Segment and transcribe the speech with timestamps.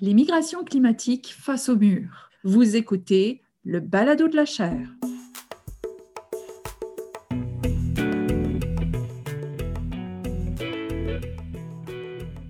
[0.00, 2.30] Les migrations climatiques face au mur.
[2.44, 4.78] Vous écoutez le balado de la chair.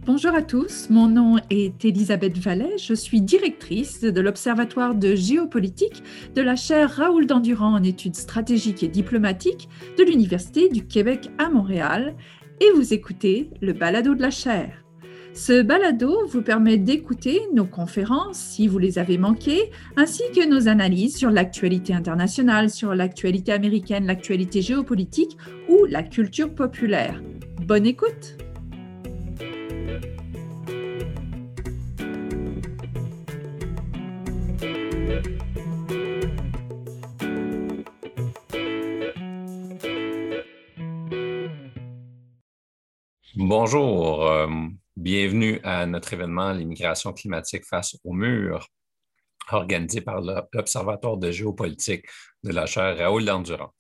[0.05, 6.03] Bonjour à tous, mon nom est Elisabeth Vallet, je suis directrice de l'Observatoire de géopolitique
[6.35, 11.49] de la chaire Raoul Dandurand en études stratégiques et diplomatiques de l'Université du Québec à
[11.49, 12.15] Montréal
[12.61, 14.85] et vous écoutez le balado de la chaire.
[15.39, 20.67] Ce balado vous permet d'écouter nos conférences si vous les avez manquées, ainsi que nos
[20.67, 27.23] analyses sur l'actualité internationale, sur l'actualité américaine, l'actualité géopolitique ou la culture populaire.
[27.65, 28.37] Bonne écoute!
[43.37, 44.49] Bonjour, euh,
[44.99, 48.67] bienvenue à notre événement L'immigration climatique face au mur,
[49.53, 52.05] organisé par l'Observatoire de géopolitique
[52.43, 53.73] de la chaire Raoul Dandurand.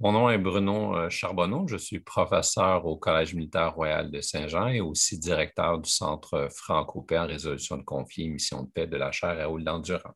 [0.00, 4.66] Mon nom est Bruno euh, Charbonneau, je suis professeur au Collège militaire royal de Saint-Jean
[4.66, 8.96] et aussi directeur du Centre franco-paix en résolution de conflits et mission de paix de
[8.96, 10.14] la chaire Raoul Dandurand.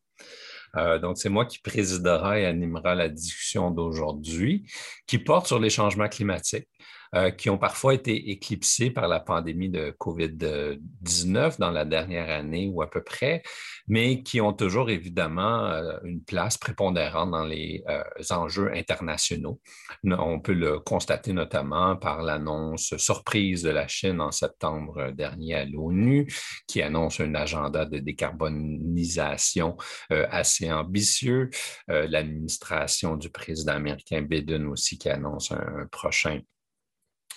[0.75, 4.69] Euh, donc, c'est moi qui présidera et animera la discussion d'aujourd'hui
[5.07, 6.67] qui porte sur les changements climatiques.
[7.15, 12.69] Euh, qui ont parfois été éclipsés par la pandémie de COVID-19 dans la dernière année
[12.71, 13.41] ou à peu près,
[13.87, 19.59] mais qui ont toujours évidemment euh, une place prépondérante dans les euh, enjeux internationaux.
[20.03, 25.65] On peut le constater notamment par l'annonce surprise de la Chine en septembre dernier à
[25.65, 26.31] l'ONU,
[26.67, 29.77] qui annonce un agenda de décarbonisation
[30.09, 31.49] assez ambitieux.
[31.87, 36.39] L'administration du président américain Biden aussi qui annonce un prochain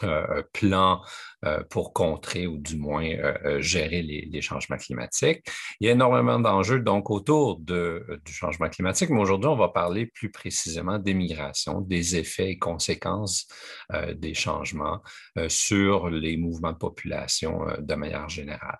[0.05, 1.03] euh, plan
[1.71, 5.43] pour contrer ou du moins euh, gérer les, changements climatiques.
[5.81, 10.07] Il y a énormément d'enjeux donc autour du changement climatique, mais aujourd'hui, on va parler
[10.07, 13.47] plus précisément des migrations, des effets et conséquences
[14.14, 15.01] des changements
[15.47, 18.79] sur les mouvements de population de manière générale.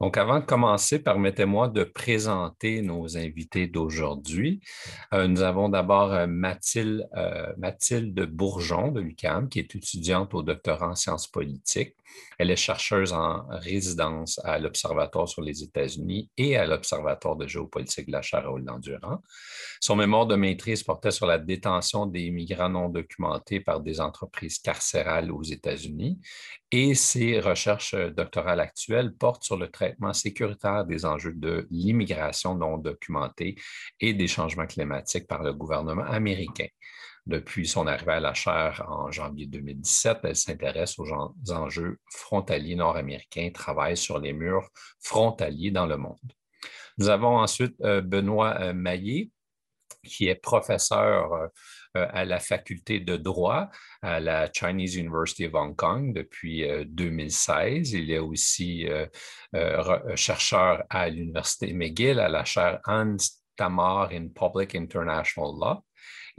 [0.00, 4.60] Donc, avant de commencer, permettez-moi de présenter nos invités d'aujourd'hui.
[5.12, 7.08] nous avons d'abord Mathilde,
[7.58, 11.96] Mathilde Bourgeon de l'UQAM, qui est étudiante au doctorat en sciences politiques.
[12.38, 18.06] Elle est chercheuse en résidence à l'Observatoire sur les États-Unis et à l'Observatoire de géopolitique
[18.06, 19.22] de la chaire Raoul Dandurand.
[19.80, 24.58] Son mémoire de maîtrise portait sur la détention des migrants non documentés par des entreprises
[24.58, 26.18] carcérales aux États-Unis
[26.70, 32.78] et ses recherches doctorales actuelles portent sur le traitement sécuritaire des enjeux de l'immigration non
[32.78, 33.56] documentée
[34.00, 36.66] et des changements climatiques par le gouvernement américain.
[37.26, 41.12] Depuis son arrivée à la chaire en janvier 2017, elle s'intéresse aux
[41.52, 44.68] enjeux frontaliers nord-américains, travaille sur les murs
[45.00, 46.18] frontaliers dans le monde.
[46.98, 49.30] Nous avons ensuite euh, Benoît euh, Maillé,
[50.04, 51.48] qui est professeur euh,
[51.94, 53.68] à la faculté de droit
[54.02, 57.92] à la Chinese University of Hong Kong depuis 2016.
[57.92, 58.86] Il est aussi
[60.14, 63.16] chercheur à l'Université McGill à la chaire Hans
[63.56, 65.84] Tamar in Public International Law.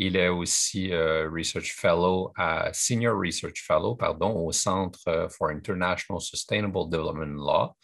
[0.03, 2.33] Il est aussi euh, Research Fellow
[2.73, 7.77] Senior Research Fellow pardon, au Centre euh, for International Sustainable Development Law.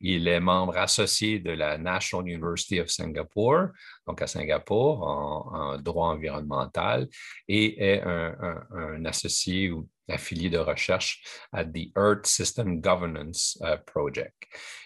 [0.00, 3.68] Il est membre associé de la National University of Singapore,
[4.04, 7.06] donc à Singapour, en, droit environnemental,
[7.46, 8.34] et est un,
[8.72, 9.70] un associé
[10.10, 11.22] affilié de recherche
[11.52, 14.34] à The Earth System Governance euh, Project.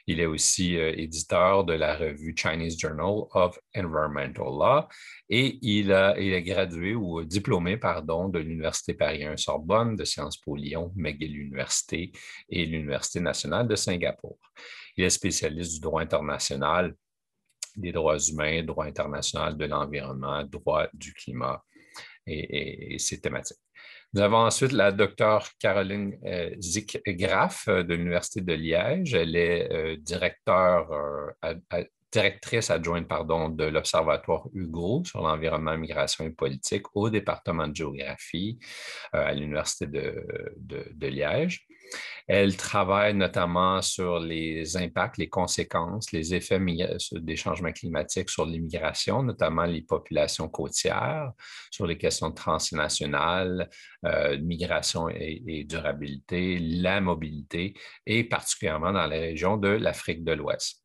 [0.06, 4.88] Il est aussi euh, éditeur de la revue Chinese Journal of Environmental Law
[5.28, 10.56] et il, est gradué ou diplômé pardon, de l'Université Paris 1 Sorbonne, de Sciences Po
[10.56, 12.12] Lyon, McGill Université
[12.48, 14.38] et l'Université nationale de Singapour.
[14.96, 16.94] Il est spécialiste du droit international,
[17.76, 21.64] des droits humains, droit international de l'environnement, droit du climat
[22.26, 23.63] et, et ses thématiques.
[24.14, 29.12] Nous avons ensuite la docteure Caroline euh, Zick-Graff euh, de l'Université de Liège.
[29.12, 30.88] Elle est euh, directeur,
[32.12, 38.56] directrice adjointe pardon, de l'Observatoire Hugo sur l'environnement, migration et politique au département de géographie
[39.12, 41.66] à l'Université de, Liège.
[42.27, 46.60] Elle travaille notamment sur les impacts, les conséquences, les effets
[47.13, 51.33] des changements climatiques sur l'immigration, notamment les populations côtières,
[51.71, 53.69] sur les questions transnationales,
[54.07, 57.75] euh, migration et, durabilité, la mobilité,
[58.07, 60.84] et particulièrement dans les régions de l'Afrique de l'Ouest.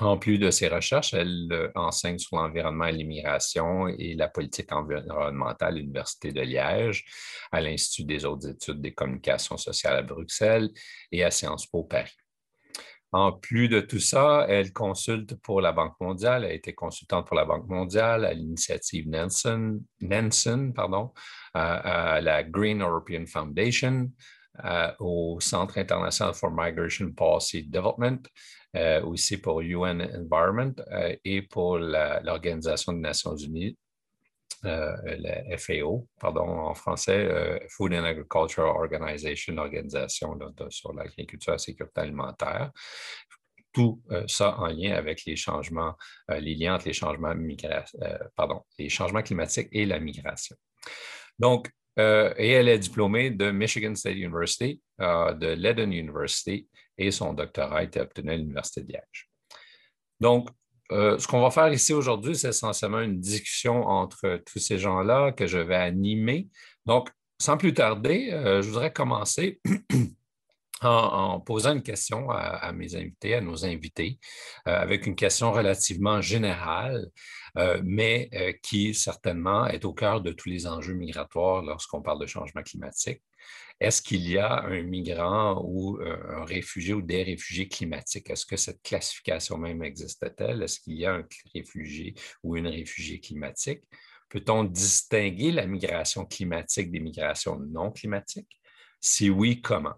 [0.00, 4.72] En plus de ses recherches, elle euh, enseigne sur l'environnement et l'immigration et la politique
[4.72, 7.04] environnementale à l'Université de Liège,
[7.52, 10.70] à l'Institut des hautes études des communications sociales à Bruxelles
[11.12, 12.10] et à Sciences Po Paris.
[13.12, 17.28] En plus de tout ça, elle consulte pour la Banque mondiale, elle a été consultante
[17.28, 21.12] pour la Banque mondiale à l'initiative Nansen, Nansen pardon,
[21.52, 24.10] à, la Green European Foundation,
[24.98, 28.26] au Centre international for Migration Policy Development,
[28.76, 33.78] euh, aussi pour UN Environment euh, et pour l'Organisation des Nations Unies
[34.64, 40.38] euh, la FAO, pardon, en français, Food and Agriculture Organization, organisation
[40.70, 42.72] sur l'agriculture et la sécurité alimentaire.
[43.72, 45.94] Tout ça en lien avec les changements,
[46.28, 47.34] les liens entre les changements,
[48.36, 50.56] pardon, les changements climatiques et la migration.
[51.38, 51.68] Donc,
[51.98, 56.66] et elle est diplômée de Michigan State University, de Leiden University
[56.98, 59.30] et son doctorat a été obtenu à l'Université de Liège.
[60.20, 60.48] Donc,
[60.92, 65.32] euh, ce qu'on va faire ici aujourd'hui, c'est essentiellement une discussion entre tous ces gens-là
[65.32, 66.48] que je vais animer.
[66.86, 67.10] Donc,
[67.40, 69.60] sans plus tarder, euh, je voudrais commencer
[70.82, 74.18] en, posant une question à, mes invités, à nos invités,
[74.68, 77.06] euh, avec une question relativement générale,
[77.84, 78.28] mais
[78.62, 83.22] qui certainement est au cœur de tous les enjeux migratoires lorsqu'on parle de changement climatique.
[83.80, 88.30] Est-ce qu'il y a un migrant ou euh, un réfugié ou des réfugiés climatiques?
[88.30, 90.62] Est-ce que cette classification même existe-t-elle?
[90.62, 93.82] Est-ce qu'il y a un réfugié ou une réfugiée climatique?
[94.28, 98.60] Peut-on distinguer la migration climatique des migrations non climatiques?
[99.00, 99.94] Si oui, comment?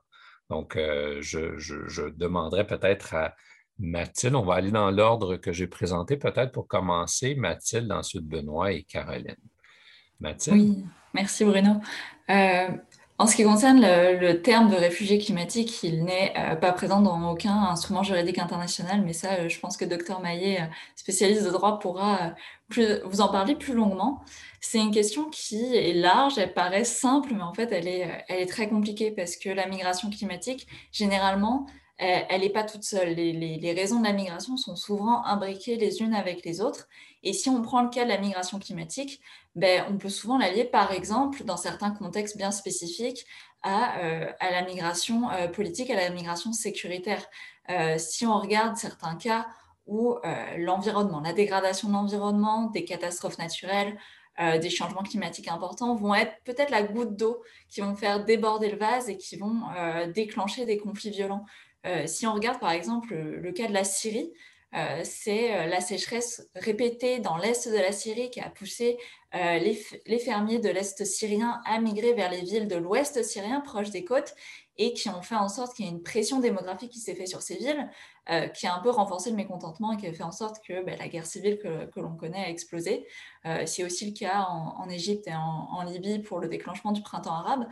[0.51, 3.35] Donc, euh, je, demanderais peut-être à
[3.79, 8.73] Mathilde, on va aller dans l'ordre que j'ai présenté, peut-être pour commencer, Mathilde, ensuite Benoît
[8.73, 9.37] et Caroline.
[10.21, 10.57] Mathilde?
[10.57, 11.81] Oui, merci Bruno.
[12.31, 12.69] Euh,
[13.19, 17.31] en ce qui concerne le, terme de réfugié climatique, il n'est euh, pas présent dans
[17.33, 20.67] aucun instrument juridique international, mais ça, euh, je pense que Dr Maillet, euh,
[20.97, 22.35] spécialiste de droit, pourra
[22.69, 24.23] vous en parler plus longuement.
[24.61, 28.41] C'est une question qui est large, elle paraît simple, mais en fait, elle est, elle
[28.41, 31.67] est très compliquée parce que la migration climatique, généralement,
[31.99, 33.15] elle n'est pas toute seule.
[33.15, 36.89] Les, raisons de la migration sont souvent imbriquées les unes avec les autres.
[37.23, 39.21] Et si on prend le cas de la migration climatique,
[39.55, 43.27] ben, on peut souvent l'allier, par exemple, dans certains contextes bien spécifiques,
[43.67, 47.25] à, euh, la migration euh, politique, à la migration sécuritaire.
[47.69, 49.47] Euh, si on regarde certains cas
[49.87, 50.17] où
[50.59, 53.97] l'environnement, la dégradation de l'environnement, des catastrophes naturelles,
[54.61, 58.79] des changements climatiques importants vont être peut-être la goutte d'eau qui vont faire déborder le
[58.79, 59.61] vase et qui vont
[60.13, 61.47] déclencher des conflits violents.
[62.07, 64.33] Si on regarde par exemple le cas de la Syrie,
[64.75, 68.99] euh, c'est euh, la sécheresse répétée dans l'est de la Syrie qui a poussé
[69.35, 73.91] euh, les, fermiers de l'est syrien à migrer vers les villes de l'ouest syrien, proches
[73.91, 74.35] des côtes,
[74.77, 77.29] et qui ont fait en sorte qu'il y ait une pression démographique qui s'est faite
[77.29, 77.91] sur ces villes,
[78.55, 80.99] qui a un peu renforcé le mécontentement et qui a fait en sorte que ben,
[80.99, 83.07] la guerre civile que, l'on connaît a explosé.
[83.65, 87.67] c'est aussi le cas en, Égypte et en, Libye pour le déclenchement du printemps arabe.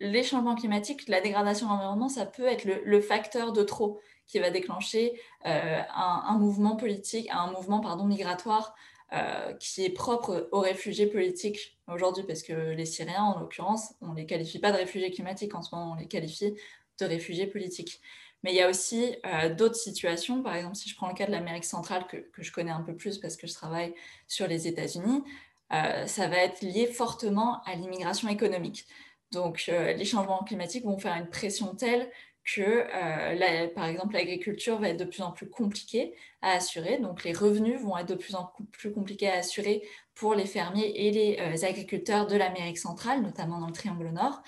[0.00, 4.38] Les changements climatiques, la dégradation de l'environnement, ça peut être le facteur de trop qui
[4.38, 8.74] va déclencher euh, un, mouvement politique, un mouvement pardon, migratoire
[9.12, 14.08] euh, qui est propre aux réfugiés politiques aujourd'hui, parce que les Syriens, en l'occurrence, on
[14.08, 16.54] ne les qualifie pas de réfugiés climatiques en ce moment, on les qualifie
[17.00, 18.00] de réfugiés politiques.
[18.42, 21.26] Mais il y a aussi euh, d'autres situations, par exemple, si je prends le cas
[21.26, 23.94] de l'Amérique centrale, que, que, je connais un peu plus parce que je travaille
[24.26, 25.22] sur les États-Unis,
[26.06, 28.86] ça va être lié fortement à l'immigration économique.
[29.34, 32.08] Donc, les changements climatiques vont faire une pression telle
[32.44, 36.98] que, euh, par exemple, l'agriculture va être de plus en plus compliquée à assurer.
[36.98, 39.82] Donc, les revenus vont être de plus en plus compliqués à assurer
[40.14, 44.42] pour les fermiers et les euh, agriculteurs de l'Amérique centrale, notamment dans le Triangle Nord,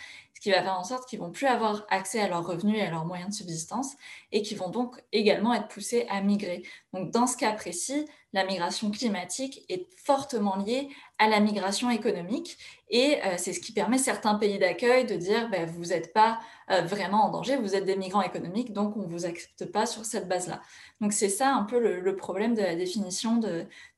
[0.46, 2.90] qui va faire en sorte qu'ils vont plus avoir accès à leurs revenus et à
[2.92, 3.96] leurs moyens de subsistance
[4.30, 6.62] et qui vont donc également être poussés à migrer.
[6.92, 10.88] Donc, dans ce cas précis, la migration climatique est fortement liée
[11.18, 12.58] à la migration économique
[12.90, 16.38] et euh, c'est ce qui permet certains pays d'accueil de dire ben, vous n'êtes pas
[16.70, 19.84] euh, vraiment en danger, vous êtes des migrants économiques, donc on ne vous accepte pas
[19.84, 20.62] sur cette base-là.
[21.00, 23.40] Donc c'est ça un peu le, problème de la définition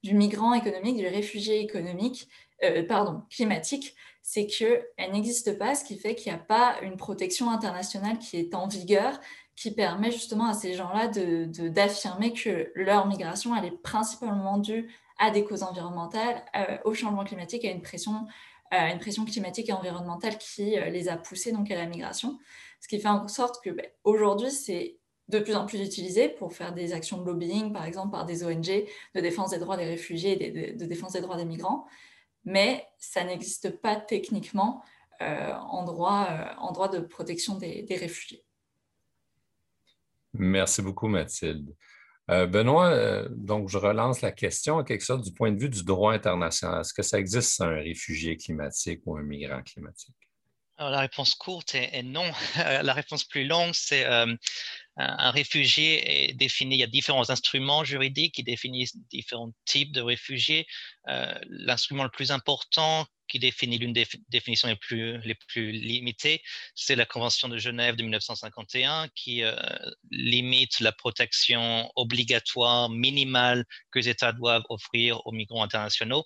[0.02, 2.26] du migrant économique, du réfugié économique,
[2.64, 3.94] euh, pardon, climatique,
[4.30, 8.36] c'est qu'elle n'existe pas, ce qui fait qu'il n'y a pas une protection internationale qui
[8.36, 9.18] est en vigueur
[9.56, 14.92] qui permet justement à ces gens-là d'affirmer de, que leur migration, elle est principalement due
[15.18, 18.26] à des causes environnementales, euh, au changement climatique, à une pression,
[18.74, 22.38] euh, une pression climatique et environnementale qui euh, les a poussés donc à la migration.
[22.82, 26.52] Ce qui fait en sorte que ben, aujourd'hui, c'est de plus en plus utilisé pour
[26.52, 29.86] faire des actions de lobbying, par exemple par des ONG de défense des droits des
[29.86, 31.86] réfugiés et de, défense des droits des migrants,
[32.48, 34.82] mais ça n'existe pas techniquement
[35.20, 36.28] en, droit,
[36.58, 38.44] en droit de protection des réfugiés.
[40.34, 41.74] Merci beaucoup, Mathilde.
[42.30, 45.70] Euh, Benoît, euh, donc je relance la question en quelque sorte du point de vue
[45.70, 46.82] du droit international.
[46.82, 50.27] Est-ce que ça existe un réfugié climatique ou un migrant climatique?
[50.78, 52.30] La réponse courte est, non.
[52.56, 54.32] la réponse plus longue, c'est euh,
[54.96, 60.00] un, réfugié est défini, il y a différents instruments juridiques qui définissent différents types de
[60.00, 60.66] réfugiés.
[61.08, 66.42] Euh, l'instrument le plus important qui définit l'une des définitions les plus, les plus limitées,
[66.74, 69.54] c'est la Convention de Genève de 1951 qui euh,
[70.10, 76.24] limite la protection obligatoire minimale que les États doivent offrir aux migrants internationaux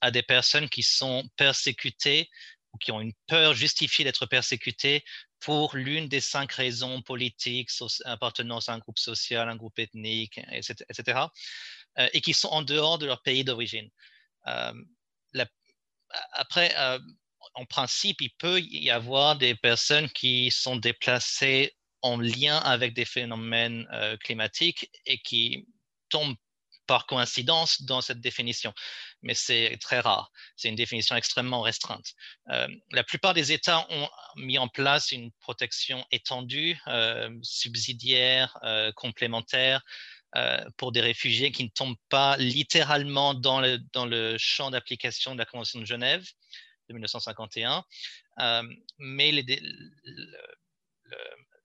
[0.00, 2.30] à des personnes qui sont persécutées
[2.72, 5.04] ou qui ont une peur justifiée d'être persécutés
[5.40, 7.70] pour l'une des cinq raisons politiques,
[8.04, 11.26] appartenance à un groupe social, un groupe ethnique, etc.,
[11.98, 13.88] euh, et qui sont en dehors de leur pays d'origine.
[14.46, 14.72] Euh,
[16.32, 16.98] après, euh,
[17.54, 23.04] en principe, il peut y avoir des personnes qui sont déplacées en lien avec des
[23.04, 23.86] phénomènes
[24.20, 25.66] climatiques et qui
[26.08, 26.36] tombent
[26.86, 28.74] par coïncidence dans cette définition,
[29.22, 30.30] mais c'est très rare.
[30.56, 32.14] C'est une définition extrêmement restreinte.
[32.50, 38.92] Euh, la plupart des États ont mis en place une protection étendue, euh, subsidiaire, euh,
[38.92, 39.82] complémentaire
[40.76, 45.80] pour des réfugiés qui ne tombent pas littéralement dans le, champ d'application de la Convention
[45.80, 46.24] de Genève
[46.88, 47.84] de 1951,
[49.00, 49.32] mais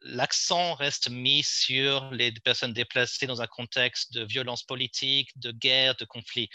[0.01, 5.95] l'accent reste mis sur les personnes déplacées dans un contexte de violence politique, de guerre,
[5.95, 6.49] de conflit.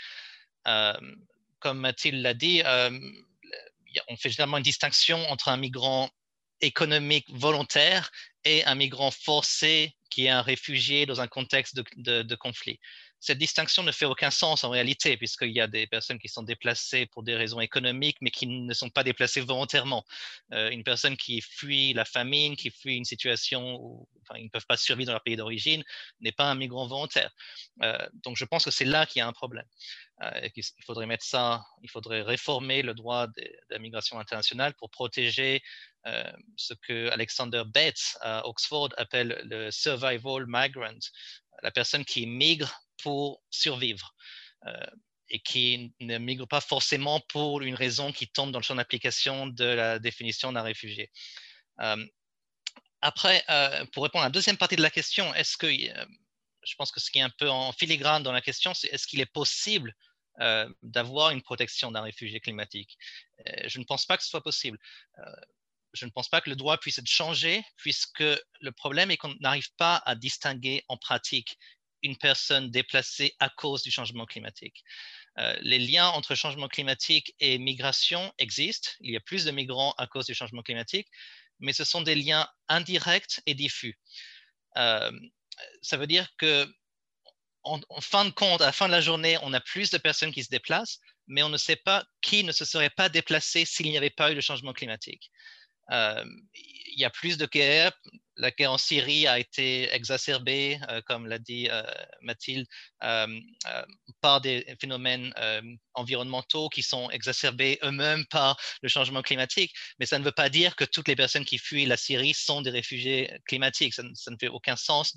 [0.66, 0.94] Euh,
[1.58, 2.90] comme Mathilde l'a dit, euh,
[4.08, 6.10] on fait généralement une distinction entre un migrant
[6.60, 8.10] économique volontaire
[8.44, 12.78] et un migrant forcé qui est un réfugié dans un contexte de conflit
[13.20, 16.42] cette distinction ne fait aucun sens en réalité, puisqu'il y a des personnes qui sont
[16.42, 20.06] déplacées pour des raisons économiques, mais qui ne sont pas déplacées volontairement.
[20.54, 24.66] Euh, une personne qui fuit la famine, qui fuit une situation où ils ne peuvent
[24.66, 25.84] pas survivre dans leur pays d'origine,
[26.20, 27.30] n'est pas un migrant volontaire.
[27.82, 29.66] Euh, donc je pense que c'est là qu'il y a un problème.
[30.22, 34.90] Euh, il faudrait mettre ça, il faudrait réformer le droit de, la migration internationale pour
[34.90, 35.62] protéger
[36.56, 40.98] ce que Alexander Bates à Oxford appelle le survival migrant,
[41.62, 42.72] la personne qui migre
[43.02, 44.14] pour survivre
[44.66, 44.86] euh,
[45.28, 49.46] et qui ne migre pas forcément pour une raison qui tombe dans le champ d'application
[49.46, 51.10] de la définition d'un réfugié.
[51.80, 52.04] Euh,
[53.00, 56.90] après, euh, pour répondre à la deuxième partie de la question, est-ce que je pense
[56.90, 59.32] que ce qui est un peu en filigrane dans la question, c'est est-ce qu'il est
[59.32, 59.94] possible
[60.82, 62.96] d'avoir une protection d'un réfugié climatique?
[63.66, 64.78] Je ne pense pas que ce soit possible
[65.92, 68.24] je ne pense pas que le droit puisse être changé, puisque
[68.60, 71.58] le problème est qu'on n'arrive pas à distinguer en pratique
[72.02, 74.84] une personne déplacée à cause du changement climatique.
[75.38, 78.90] Euh, les liens entre changement climatique et migration existent.
[79.00, 81.08] Il y a plus de migrants à cause du changement climatique,
[81.60, 83.98] mais ce sont des liens indirects et diffus.
[84.76, 85.12] Euh,
[85.82, 86.66] ça veut dire que
[87.62, 90.32] en, fin de compte, à la fin de la journée, on a plus de personnes
[90.32, 93.86] qui se déplacent, mais on ne sait pas qui ne se serait pas déplacé s'il
[93.86, 95.30] n'y avait pas eu de changement climatique.
[95.90, 97.92] Euh, il y a plus de guerres,
[98.40, 101.82] la guerre en Syrie a été exacerbée, euh, comme l'a dit euh,
[102.22, 102.66] Mathilde,
[103.04, 103.26] euh,
[104.20, 105.32] par des phénomènes
[105.94, 109.74] environnementaux qui sont exacerbés eux-mêmes par le changement climatique.
[109.98, 112.62] Mais ça ne veut pas dire que toutes les personnes qui fuient la Syrie sont
[112.62, 113.94] des réfugiés climatiques.
[113.94, 115.16] Ça, ne fait aucun sens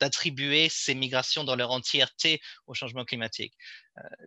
[0.00, 3.54] d'attribuer ces migrations dans leur entièreté au changement climatique.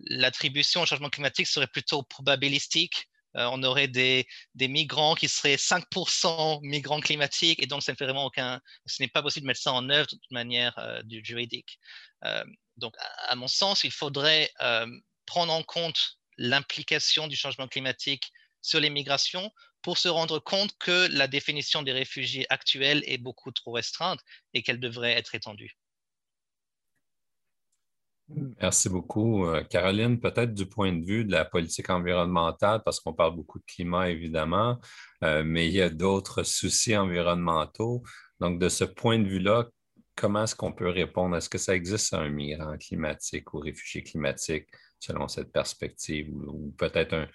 [0.01, 4.27] L'attribution au changement climatique serait plutôt probabilistique on aurait des,
[4.59, 9.43] migrants qui seraient 5% migrants climatiques, et donc ça vraiment aucun, ce n'est pas possible
[9.43, 11.79] de mettre ça en œuvre de toute manière euh, du juridique.
[12.25, 12.43] Euh,
[12.77, 12.95] donc,
[13.27, 14.51] à, mon sens, il faudrait
[15.25, 19.51] prendre en compte l'implication du changement climatique sur les migrations
[19.83, 24.21] pour se rendre compte que la définition des réfugiés actuels est beaucoup trop restreinte
[24.53, 25.77] et qu'elle devrait être étendue.
[28.61, 29.45] Merci beaucoup.
[29.45, 33.59] Euh, Caroline, peut-être du point de vue de la politique environnementale, parce qu'on parle beaucoup
[33.59, 34.79] de climat, évidemment,
[35.23, 38.03] euh, mais il y a d'autres soucis environnementaux.
[38.39, 39.67] Donc, de ce point de vue-là,
[40.15, 41.35] comment est-ce qu'on peut répondre?
[41.35, 44.67] Est-ce que ça existe un migrant climatique ou réfugié climatique
[44.99, 47.27] selon cette perspective, ou, peut-être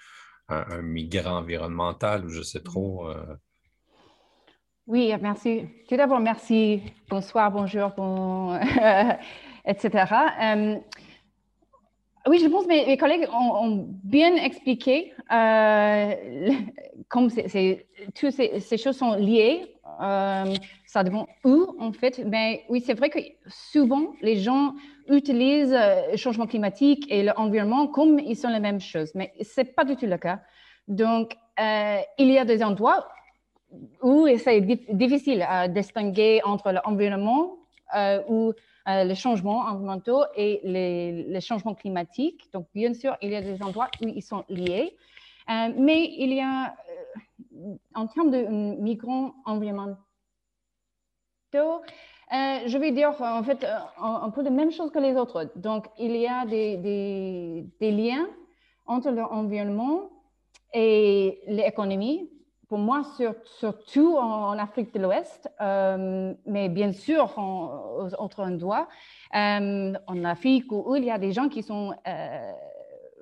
[0.49, 3.09] un, migrant environnemental, ou je sais trop?
[3.11, 3.37] Euh?
[4.87, 5.67] Oui, merci.
[5.87, 6.83] Tout d'abord, merci.
[7.11, 8.59] Bonsoir, bonjour, bon...
[9.69, 10.05] etc.
[10.43, 10.77] Euh,
[12.27, 16.15] oui, je pense que mes, collègues ont, bien expliqué euh,
[17.09, 17.31] comme
[18.15, 19.75] toutes ces, choses sont liées.
[20.01, 20.55] Euh,
[20.87, 22.23] ça dépend où, en fait.
[22.27, 24.75] Mais oui, c'est vrai que souvent, les gens
[25.09, 25.77] utilisent
[26.11, 29.13] le changement climatique et l'environnement comme ils sont les mêmes choses.
[29.15, 30.41] Mais ce n'est pas du tout le cas.
[30.87, 33.09] Donc, il y a des endroits
[34.03, 37.57] où c'est difficile à distinguer entre l'environnement
[38.29, 38.53] ou
[38.89, 42.49] euh, les changements environnementaux et les, changements climatiques.
[42.53, 44.97] Donc, bien sûr, il y a des endroits où ils sont liés.
[45.49, 46.75] mais il y a,
[47.95, 48.47] en termes de
[48.81, 49.99] migrants environnementaux,
[52.31, 53.67] je vais dire en fait
[54.01, 55.51] un, peu la même chose que les autres.
[55.57, 58.27] Donc, il y a des liens
[58.87, 60.11] entre l'environnement
[60.73, 62.31] et l'économie
[62.69, 63.03] pour moi,
[63.59, 68.89] surtout en, Afrique de l'Ouest, euh, mais bien sûr en, aux autres endroits,
[69.35, 72.53] euh, en Afrique où, il y a des gens qui sont euh,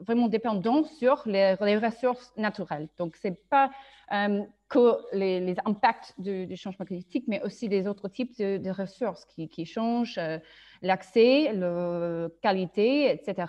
[0.01, 2.89] vraiment dépendants sur les, ressources naturelles.
[2.99, 3.71] Donc, ce n'est pas
[4.69, 10.21] que les, impacts du, changement climatique, mais aussi des autres types de, ressources qui, changent
[10.83, 13.47] l'accès, la qualité, etc.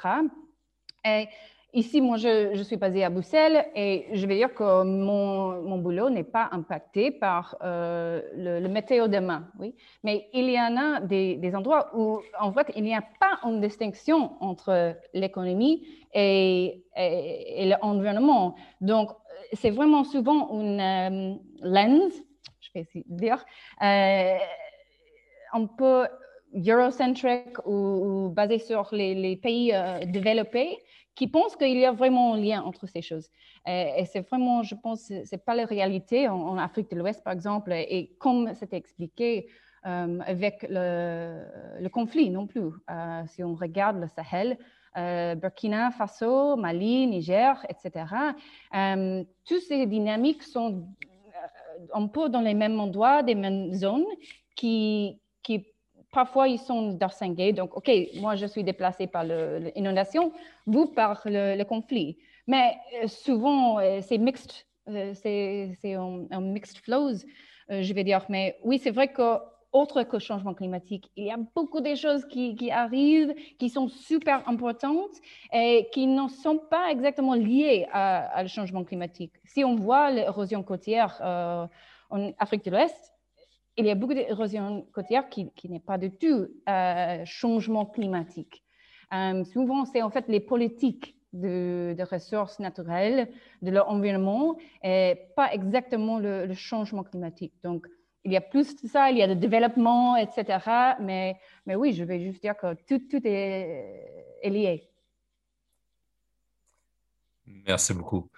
[1.05, 1.27] Et
[1.73, 6.09] Ici, moi, je, suis basée à Bruxelles et je vais dire que mon, mon boulot
[6.09, 9.49] n'est pas impacté par euh, le, météo demain.
[9.59, 9.75] Oui.
[10.01, 13.59] Mais il y en a des, endroits où, en fait, il n'y a pas une
[13.59, 16.83] distinction entre l'économie et,
[17.81, 18.55] l'environnement.
[18.79, 19.11] Donc,
[19.51, 22.13] c'est vraiment souvent une euh, lens,
[22.61, 23.45] je vais essayer de dire,
[23.83, 24.37] euh,
[25.51, 26.07] un peu
[26.55, 29.73] eurocentrique ou, basé sur les, les pays
[30.05, 30.77] développés
[31.17, 33.27] qui pensent qu'il y a vraiment un lien entre ces choses.
[33.65, 37.33] Et, c'est vraiment, je pense, ce n'est pas la réalité en, Afrique de l'Ouest, par
[37.33, 39.47] exemple, et comme c'était expliqué
[39.87, 42.69] euh, avec le, conflit non plus.
[42.91, 44.59] Euh, si on regarde le Sahel,
[44.95, 48.05] euh, Burkina Faso, Mali, Niger, etc.,
[49.43, 50.87] toutes ces dynamiques sont
[51.93, 54.05] un peu dans les mêmes endroits, des mêmes zones
[54.55, 55.65] qui, qui
[56.11, 57.53] parfois ils sont d'Arsengué.
[57.53, 60.31] Donc, OK, moi je suis déplacée par l'inondation,
[60.65, 62.17] vous par le, conflit.
[62.47, 67.17] Mais euh, souvent, euh, c'est mixed, euh, c'est un, mixed flows,
[67.69, 68.25] je vais dire.
[68.29, 69.37] Mais oui, c'est vrai que
[69.73, 73.89] autre que changement climatique, il y a beaucoup de choses qui, qui, arrivent, qui sont
[73.89, 75.17] super importantes
[75.53, 79.33] et qui ne sont pas exactement liées à, le changement climatique.
[79.43, 81.19] Si on voit l'érosion côtière
[82.09, 83.16] en Afrique de l'Ouest,
[83.77, 88.63] il y a beaucoup d'érosion côtière qui, n'est pas du tout euh, changement climatique.
[89.13, 93.29] Euh, souvent, c'est en fait les politiques de, ressources naturelles,
[93.61, 97.53] de l'environnement, et pas exactement le, changement climatique.
[97.63, 97.87] Donc,
[98.23, 100.95] il y a plus de ça, il y a le développement, etc.
[100.99, 101.37] Mais,
[101.67, 104.89] oui, je vais juste dire que tout, est lié.
[107.45, 108.29] Merci beaucoup.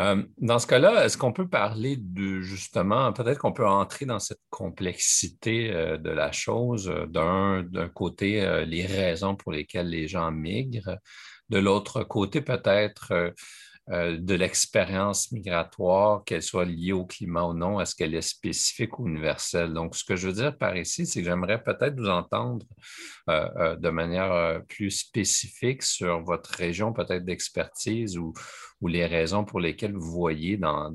[0.00, 4.18] Euh, dans ce cas-là, est-ce qu'on peut parler de justement, peut-être qu'on peut entrer dans
[4.18, 10.30] cette complexité euh, de la chose, euh, d'un côté, les raisons pour lesquelles les gens
[10.30, 10.96] migrent,
[11.50, 13.32] de l'autre côté, peut-être
[13.88, 19.08] de l'expérience migratoire, qu'elle soit liée au climat ou non, est-ce qu'elle est spécifique ou
[19.08, 19.72] universelle?
[19.72, 22.64] Donc, ce que je veux dire par ici, c'est que j'aimerais peut-être vous entendre
[23.28, 28.32] de manière plus spécifique sur votre région peut-être d'expertise ou,
[28.88, 30.90] les raisons pour lesquelles vous voyez dans,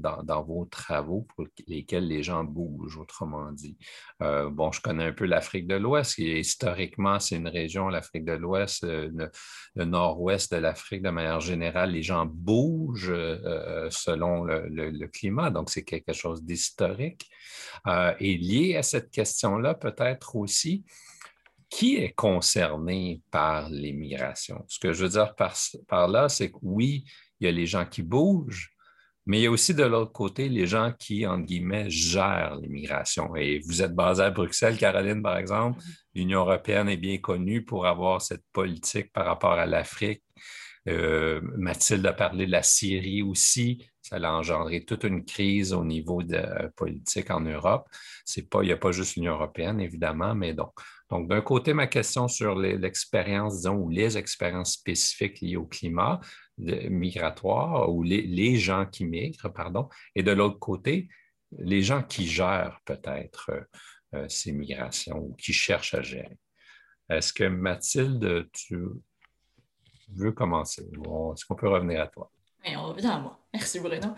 [0.45, 3.78] vos travaux pour lesquels les gens bougent, autrement dit.
[4.19, 8.34] bon, je connais un peu l'Afrique de l'Ouest, et historiquement, c'est une région, l'Afrique de
[8.34, 15.08] l'Ouest, le nord-ouest de l'Afrique de manière générale, les gens bougent euh, euh, selon le,
[15.08, 15.50] climat.
[15.50, 17.30] Donc, c'est quelque chose d'historique.
[17.88, 20.86] Euh, et lié à cette question-là, peut-être aussi,
[21.69, 24.63] qui est concerné par l'immigration?
[24.67, 25.56] Ce que je veux dire par,
[25.88, 27.06] par là, c'est que oui,
[27.39, 28.71] il y a les gens qui bougent,
[29.26, 33.36] mais il y a aussi de l'autre côté les gens qui, entre guillemets, gèrent l'immigration.
[33.36, 35.82] Et vous êtes basé à Bruxelles, Caroline, par exemple.
[36.15, 40.23] L'Union européenne est bien connue pour avoir cette politique par rapport à l'Afrique
[40.88, 43.86] euh, Mathilde a parlé de la Syrie aussi.
[44.02, 47.88] Ça a engendré toute une crise au niveau de euh, politique en Europe.
[48.50, 50.71] Pas, il n'y a pas juste l'Union européenne, évidemment, mais donc,
[51.10, 56.19] donc d'un côté, ma question sur l'expérience, disons, ou les expériences spécifiques liées au climat
[56.58, 61.08] migratoire ou les, gens qui migrent, pardon, et de l'autre côté,
[61.52, 63.52] les gens qui gèrent peut-être
[64.13, 66.38] euh, ces migrations ou qui cherchent à gérer.
[67.10, 68.84] Est-ce que Mathilde, tu
[70.13, 70.84] veux commencer?
[70.84, 72.32] Est-ce qu'on peut revenir à toi?
[72.65, 73.39] Oui, on revient à moi.
[73.58, 74.10] Merci Bruno.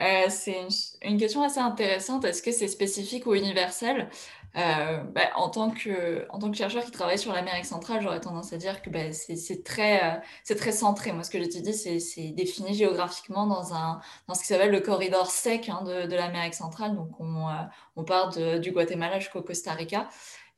[0.00, 0.66] Euh, c'est
[1.02, 2.24] une, question assez intéressante.
[2.24, 4.10] Est-ce que c'est spécifique ou universel?
[4.56, 8.82] Euh, ben, en, tant que, chercheur qui travaille sur l'Amérique centrale, j'aurais tendance à dire
[8.82, 11.12] que ben, c'est très, euh, très centré.
[11.12, 15.30] Moi, ce que j'étudie, c'est défini géographiquement dans, un, dans ce qui s'appelle le corridor
[15.30, 16.96] sec hein, de, l'Amérique centrale.
[16.96, 17.46] Donc, on,
[17.94, 20.08] on part du Guatemala jusqu'au Costa Rica.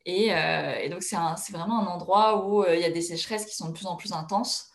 [0.06, 1.16] Et, et donc, c'est
[1.52, 4.12] vraiment un endroit où il y a des sécheresses qui sont de plus en plus
[4.14, 4.70] intenses.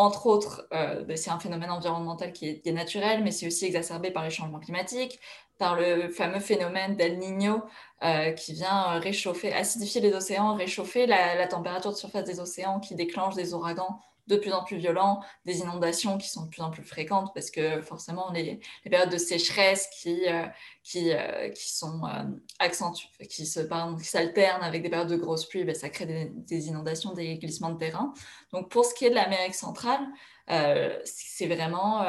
[0.00, 3.66] Euh, entre autres, euh, ben, c'est un phénomène environnemental qui est, naturel, mais c'est aussi
[3.66, 5.20] exacerbé par les changements climatiques,
[5.58, 7.62] par le fameux phénomène d'El Niño
[8.02, 12.94] euh, qui vient réchauffer, acidifier les océans, réchauffer la, température de surface des océans, qui
[12.94, 14.00] déclenche des ouragans
[14.30, 17.50] de plus en plus violents, des inondations qui sont de plus en plus fréquentes parce
[17.50, 20.46] que forcément les, périodes de sécheresse qui, euh,
[20.82, 22.68] qui, euh, qui sont euh,
[23.28, 23.68] qui se
[24.02, 27.78] s'alternent avec des périodes de grosses pluies, ben, ça crée des, inondations, des glissements de
[27.78, 28.14] terrain.
[28.52, 30.00] Donc pour ce qui est de l'Amérique centrale,
[31.04, 32.04] c'est vraiment,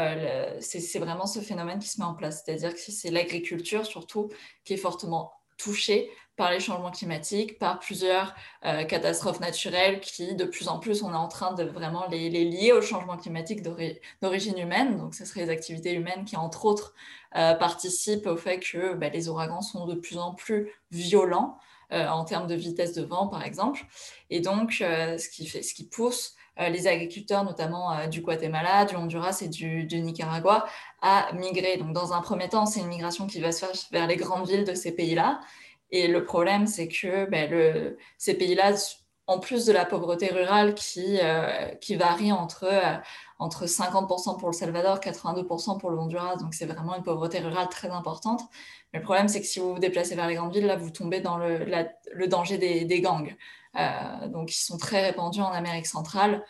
[0.59, 2.43] c'est vraiment ce phénomène qui se met en place.
[2.43, 4.29] C'est-à-dire que c'est l'agriculture surtout
[4.63, 6.09] qui est fortement touchée
[6.41, 8.33] par les changements climatiques, par plusieurs
[8.65, 12.31] euh, catastrophes naturelles qui, de plus en plus, on est en train de vraiment les,
[12.31, 14.97] lier au changement climatique d'origine humaine.
[14.97, 16.95] Donc, ce seraient les activités humaines qui, entre autres,
[17.35, 21.59] euh, participent au fait que bah, les ouragans sont de plus en plus violents
[21.91, 23.85] euh, en termes de vitesse de vent, par exemple.
[24.31, 30.01] Et donc, ce, qui pousse les agriculteurs, notamment du Guatemala, du Honduras et du, du,
[30.01, 30.65] Nicaragua,
[31.03, 31.77] à migrer.
[31.77, 34.47] Donc, dans un premier temps, c'est une migration qui va se faire vers les grandes
[34.47, 35.39] villes de ces pays-là.
[35.91, 38.73] Et le problème, c'est que ben, ces pays-là,
[39.27, 42.97] en plus de la pauvreté rurale qui, euh, varie entre, euh,
[43.39, 47.69] entre 50% pour le Salvador, 82% pour le Honduras, donc c'est vraiment une pauvreté rurale
[47.69, 48.41] très importante.
[48.93, 50.89] Mais le problème, c'est que si vous vous déplacez vers les grandes villes, là, vous
[50.89, 53.35] tombez dans le, danger des, gangs.
[53.77, 56.43] Euh, donc, ils sont très répandus en Amérique centrale,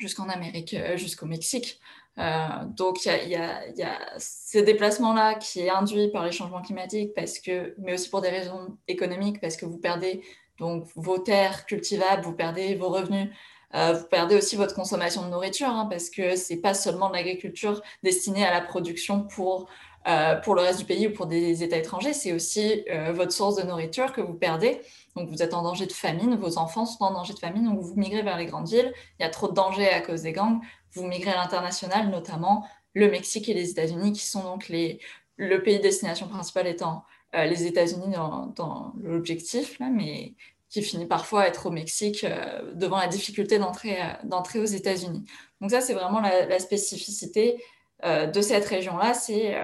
[0.00, 1.80] jusqu'en Amérique, jusqu'au Mexique.
[2.18, 7.38] Euh, donc, il y, a, ces déplacements-là qui est induit par les changements climatiques, parce
[7.38, 10.22] que, mais aussi pour des raisons économiques, parce que vous perdez
[10.58, 13.28] donc, vos terres cultivables, vous perdez vos revenus,
[13.74, 17.08] euh, vous perdez aussi votre consommation de nourriture, hein, parce que ce n'est pas seulement
[17.08, 19.68] de l'agriculture destinée à la production pour,
[20.08, 23.56] euh, pour le reste du pays ou pour des États étrangers, c'est aussi votre source
[23.56, 24.80] de nourriture que vous perdez.
[25.18, 27.80] Donc vous êtes en danger de famine, vos enfants sont en danger de famine, donc
[27.80, 30.32] vous migrez vers les grandes villes, il y a trop de dangers à cause des
[30.32, 30.60] gangs,
[30.92, 35.00] vous migrez à l'international, notamment le Mexique et les États-Unis, qui sont donc les,
[35.36, 37.04] le pays de destination principale étant
[37.34, 38.14] euh, les États-Unis
[38.56, 40.34] dans, l'objectif, mais
[40.70, 45.24] qui finit parfois à être au Mexique euh, devant la difficulté d'entrer, euh, aux États-Unis.
[45.60, 47.62] Donc ça, c'est vraiment la, spécificité
[48.04, 49.56] de cette région-là, c'est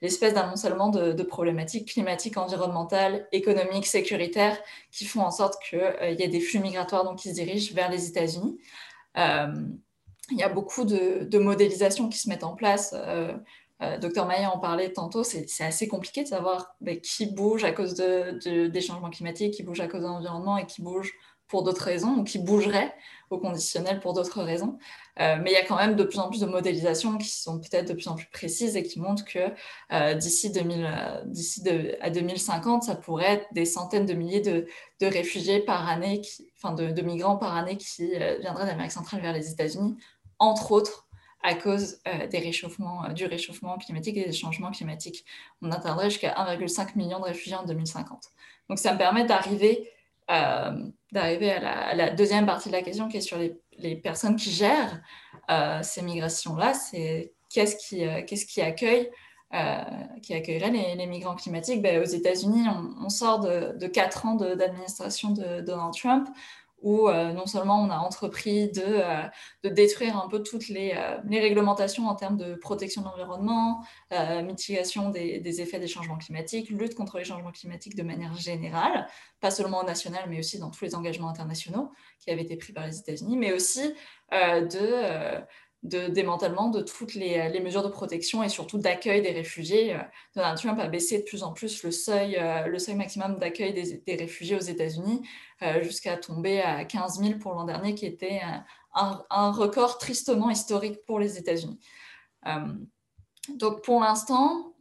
[0.00, 4.58] l'espèce d'amoncellement de, de, problématiques climatiques, environnementales, économiques, sécuritaires,
[4.90, 7.90] qui font en sorte qu'il y ait des flux migratoires donc, qui se dirigent vers
[7.90, 8.58] les États-Unis
[10.30, 12.94] il y a beaucoup de, modélisations qui se mettent en place.
[12.94, 13.36] Euh,
[13.80, 17.72] euh, docteur Maillet en parlait tantôt, c'est assez compliqué de savoir ben, qui bouge à
[17.72, 21.14] cause des changements climatiques, qui bouge à cause de l'environnement et qui bouge
[21.48, 22.94] pour d'autres raisons, ou qui bougerait
[23.30, 24.78] au conditionnel pour d'autres raisons.
[25.20, 27.58] Euh, mais il y a quand même de plus en plus de modélisations qui sont
[27.58, 29.50] peut-être de plus en plus précises et qui montrent que
[30.14, 30.52] d'ici
[32.00, 34.66] à 2050, ça pourrait être des centaines de milliers de,
[35.02, 36.22] réfugiés par année,
[36.56, 38.06] enfin de, de, migrants par année qui
[38.40, 39.96] viendraient d'Amérique centrale vers les États-Unis
[40.38, 41.08] entre autres
[41.42, 45.24] à cause euh, des réchauffements, euh, du réchauffement climatique et des changements climatiques.
[45.62, 48.24] On atteindrait jusqu'à 1,5 million de réfugiés en 2050.
[48.68, 49.88] Donc ça me permet d'arriver
[50.30, 54.50] euh, d'arriver à, la deuxième partie de la question qui est sur les, personnes qui
[54.50, 55.00] gèrent
[55.82, 56.74] ces migrations-là.
[56.74, 59.10] C'est qu'est-ce qui, accueille
[60.22, 61.80] qui accueillerait les, migrants climatiques?
[61.82, 62.64] Ben, Aux États-Unis,
[63.02, 66.28] on, sort de, quatre ans d'administration de, Donald Trump
[66.82, 69.22] où euh, non seulement on a entrepris de, euh,
[69.64, 73.84] de détruire un peu toutes les, euh, les, réglementations en termes de protection de l'environnement,
[74.44, 79.06] mitigation des, des, effets des changements climatiques, lutte contre les changements climatiques de manière générale,
[79.40, 82.72] pas seulement au national, mais aussi dans tous les engagements internationaux qui avaient été pris
[82.72, 83.92] par les États-Unis, mais aussi
[84.32, 85.42] de
[85.84, 89.96] de démantèlement de toutes les, les, mesures de protection et surtout d'accueil des réfugiés.
[90.34, 92.36] Donald Trump a baissé de plus en plus le seuil,
[92.66, 95.22] le seuil maximum d'accueil des, réfugiés aux États-Unis
[95.62, 98.40] euh, jusqu'à tomber à 15 000 pour l'an dernier, qui était
[98.94, 101.80] un, record tristement historique pour les États-Unis.
[102.46, 102.74] Euh,
[103.56, 104.74] donc pour l'instant,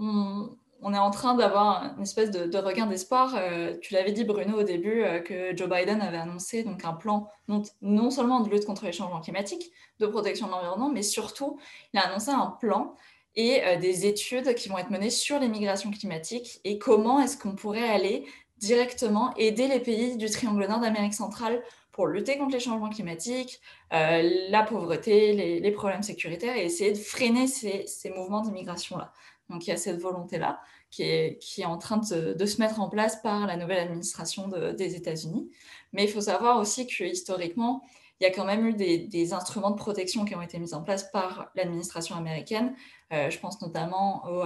[0.94, 3.36] est en train d'avoir une espèce de, regain d'espoir.
[3.36, 7.30] Euh, tu l'avais dit, Bruno, au début, que Joe Biden avait annoncé donc, un plan
[7.48, 11.60] non, seulement de lutte contre les changements climatiques, de protection de l'environnement, mais surtout,
[11.94, 12.96] il a annoncé un plan
[13.36, 17.54] et des études qui vont être menées sur les migrations climatiques et comment est-ce qu'on
[17.54, 18.26] pourrait aller
[18.58, 21.62] directement aider les pays du triangle nord d'Amérique centrale
[21.98, 23.60] pour lutter contre les changements climatiques,
[23.92, 29.12] euh, la pauvreté, les, problèmes sécuritaires et essayer de freiner ces, mouvements d'immigration-là.
[29.50, 32.80] Donc il y a cette volonté-là qui est, qui est en train de, se mettre
[32.80, 35.50] en place par la nouvelle administration des États-Unis.
[35.94, 37.84] Mais il faut savoir aussi que historiquement,
[38.20, 40.82] il y a quand même eu des, instruments de protection qui ont été mis en
[40.82, 42.76] place par l'administration américaine.
[43.14, 44.44] Euh, je pense notamment au,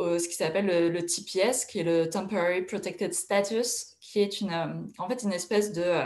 [0.00, 4.52] euh, ce qui s'appelle le, TPS, qui est le Temporary Protected Status, qui est une,
[4.52, 6.02] euh, en fait une espèce de,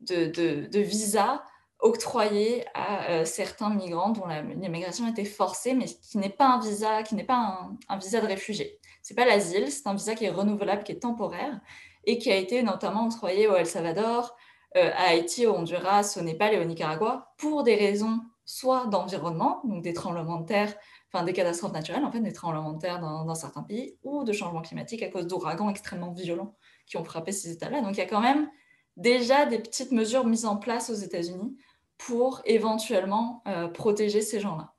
[0.00, 1.42] de, visa
[1.80, 7.02] octroyé à euh, certains migrants dont l'immigration était forcée, mais qui n'est pas un visa,
[7.02, 8.78] qui n'est pas un, visa de réfugié.
[9.02, 11.60] C'est pas l'asile, c'est un visa qui est renouvelable, qui est temporaire
[12.04, 14.36] et qui a été notamment octroyé au El Salvador,
[14.74, 19.82] à Haïti, au Honduras, au Népal et au Nicaragua pour des raisons soit d'environnement, donc
[19.82, 20.72] des tremblements de terre,
[21.12, 24.32] enfin des catastrophes naturelles, en fait, des tremblements de terre dans, certains pays, ou de
[24.32, 27.80] changement climatique à cause d'ouragans extrêmement violents qui ont frappé ces États-là.
[27.82, 28.48] Donc il y a quand même
[28.96, 31.56] déjà des petites mesures mises en place aux États-Unis
[31.98, 34.72] pour éventuellement euh, protéger ces gens-là.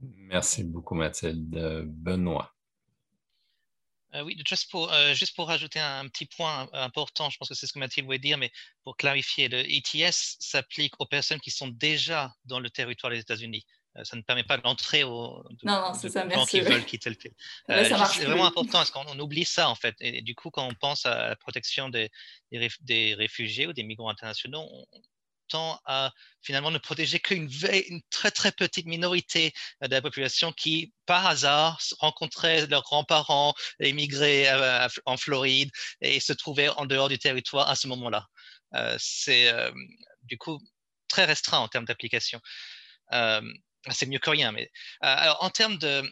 [0.00, 1.84] Merci beaucoup, Mathilde.
[1.86, 2.54] Benoît.
[4.14, 7.54] Euh, oui, juste pour, euh, juste pour rajouter un, petit point important, je pense que
[7.54, 8.50] c'est ce que Mathilde voulait dire, mais
[8.82, 13.64] pour clarifier, le ETS s'applique aux personnes qui sont déjà dans le territoire des États-Unis.
[14.00, 17.32] Euh, ça ne permet pas l'entrée aux non, gens qui veulent quitter le pays.
[17.68, 19.94] c'est vraiment important parce qu'on oublie ça en fait.
[20.00, 22.10] Et, du coup, quand on pense à la protection des,
[22.80, 24.84] des, réfugiés ou des migrants internationaux, on,
[25.84, 27.50] à finalement ne protéger qu'une
[27.88, 34.46] une très très petite minorité de la population qui, par hasard, rencontrait leurs grands-parents émigrés
[35.06, 38.28] en Floride et se trouvaient en dehors du territoire à ce moment-là.
[38.74, 39.72] Euh, c'est euh,
[40.22, 40.60] du coup
[41.08, 42.40] très restreint en termes d'application.
[43.12, 43.42] Euh,
[43.88, 44.52] c'est mieux que rien.
[44.52, 46.02] Mais alors en termes de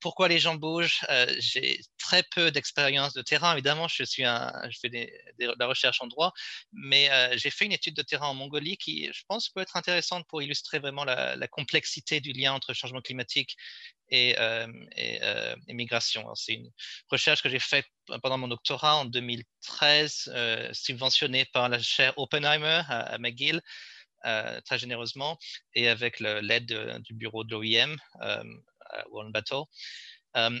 [0.00, 3.52] pourquoi les gens bougent euh, J'ai très peu d'expérience de terrain.
[3.52, 6.32] Évidemment, je, suis un, je fais de la recherche en droit,
[6.72, 9.76] mais euh, j'ai fait une étude de terrain en Mongolie qui, je pense, peut être
[9.76, 13.56] intéressante pour illustrer vraiment la, complexité du lien entre changement climatique
[14.10, 14.66] et, euh,
[15.68, 16.34] migration.
[16.34, 16.70] C'est une
[17.10, 17.86] recherche que j'ai faite
[18.22, 20.32] pendant mon doctorat en 2013,
[20.72, 23.60] subventionnée par la chaire Oppenheimer à, McGill.
[24.22, 25.38] Très généreusement
[25.74, 27.96] et avec l'aide du bureau de l'OIM,
[29.10, 29.64] World Battle.
[30.36, 30.60] Euh,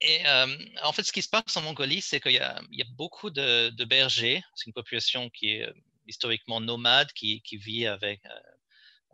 [0.00, 2.60] et euh, en fait, ce qui se passe en Mongolie, c'est qu'il y, a
[2.96, 4.42] beaucoup de, bergers.
[4.54, 5.72] C'est une population qui est euh,
[6.06, 8.20] historiquement nomade, qui, vit avec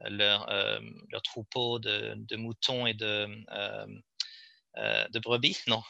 [0.04, 0.48] leurs
[1.10, 3.26] leur troupeaux de, moutons et de,
[4.76, 5.58] de brebis.
[5.66, 5.82] Non,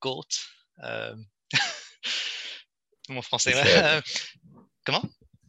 [0.00, 0.28] goat.
[3.08, 4.02] Mon français.
[4.84, 5.02] Comment?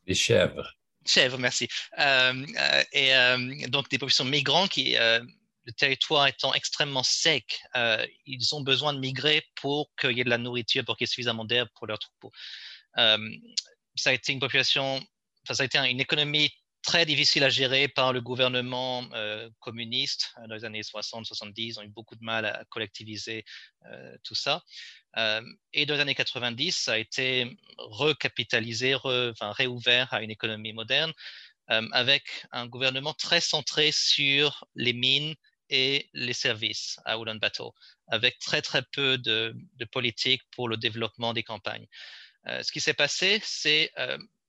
[0.06, 0.76] Des chèvres.
[1.06, 1.68] Chèvres, merci.
[1.98, 7.62] Euh, euh, et euh, donc des populations migrantes qui, le territoire étant extrêmement sec,
[8.26, 11.10] ils ont besoin de migrer pour qu'il y ait de la nourriture, pour qu'il y
[11.10, 12.32] ait suffisamment d'herbe pour leurs troupeaux.
[12.96, 15.00] ça a été une population,
[15.50, 16.52] ça a été une économie
[16.84, 19.08] très difficile à gérer par le gouvernement
[19.60, 21.54] communiste dans les années 60-70.
[21.58, 23.44] Ils ont eu beaucoup de mal à collectiviser
[24.24, 24.64] tout ça.
[25.18, 25.42] Euh,
[25.74, 28.96] et dans les années 90, ça a été recapitalisé,
[29.42, 31.12] réouvert à une économie moderne,
[31.70, 35.36] euh, avec un gouvernement très centré sur les mines
[35.70, 37.72] et les services à Ulaanbaatar,
[38.08, 39.56] avec très très peu de,
[39.92, 41.88] politique pour le développement des campagnes.
[42.48, 43.92] Euh, ce qui s'est passé, c'est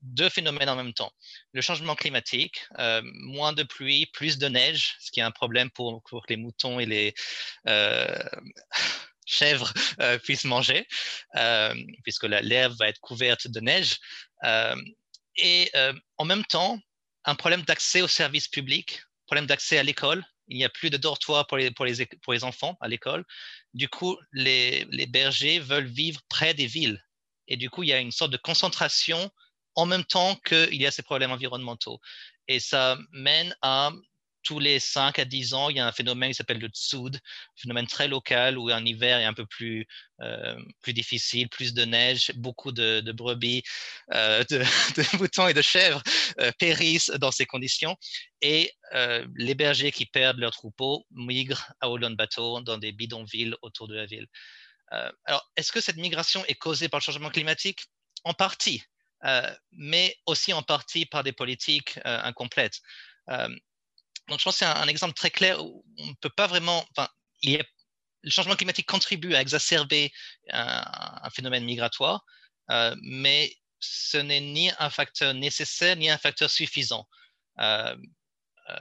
[0.01, 1.13] deux phénomènes en même temps.
[1.53, 2.67] Le changement climatique,
[3.03, 6.87] moins de pluie, plus de neige, ce qui est un problème pour les moutons et
[6.87, 7.15] les,
[9.27, 10.87] chèvres euh, puissent manger,
[11.37, 13.99] euh, puisque l'herbe va être couverte de neige.
[14.45, 14.77] Euh,
[15.37, 15.71] et
[16.19, 16.79] en même temps,
[17.25, 20.23] un problème d'accès aux services publics, problème d'accès à l'école.
[20.49, 23.25] Il n'y a plus de dortoir pour les, pour les, pour les enfants à l'école.
[23.73, 27.03] Du coup, les, les bergers veulent vivre près des villes.
[27.49, 29.31] Et du coup, il y a une sorte de concentration
[29.75, 31.99] en même temps qu'il y a ces problèmes environnementaux.
[32.49, 33.91] Et ça mène à
[34.43, 37.19] tous les 5 à 10 ans, il y a un phénomène qui s'appelle le tsoud,
[37.57, 39.87] phénomène très local où un hiver est un peu plus,
[40.21, 43.63] euh, plus difficile, plus de neige, beaucoup de, brebis,
[44.13, 46.03] euh, de, moutons et de chèvres
[46.41, 47.97] euh, périssent dans ces conditions.
[48.41, 48.73] Et
[49.37, 54.05] les bergers qui perdent leurs troupeaux migrent à Ulaanbaatar dans des bidonvilles autour de la
[54.05, 54.27] ville.
[55.25, 57.87] alors, est-ce que cette migration est causée par le changement climatique?
[58.25, 58.83] En partie,
[59.73, 62.83] mais aussi en partie par des politiques incomplètes.
[64.29, 66.85] Donc, je pense que c'est un, exemple très clair où on ne peut pas vraiment.
[66.91, 67.09] Enfin,
[67.45, 70.13] le changement climatique contribue à exacerber
[70.51, 72.25] un, phénomène migratoire,
[72.71, 77.09] euh, mais ce n'est ni un facteur nécessaire ni un facteur suffisant.
[77.59, 77.97] Euh,
[78.71, 78.77] euh,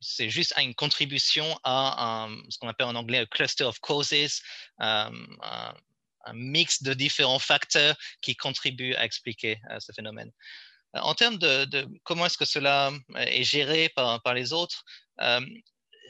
[0.00, 4.40] c'est juste une contribution à ce qu'on appelle en anglais un cluster of causes,
[4.78, 5.10] un,
[6.34, 10.30] mix de différents facteurs qui contribuent à expliquer ce phénomène.
[10.94, 14.84] En termes de, comment est-ce que cela est géré par, les autres,
[15.20, 15.40] euh,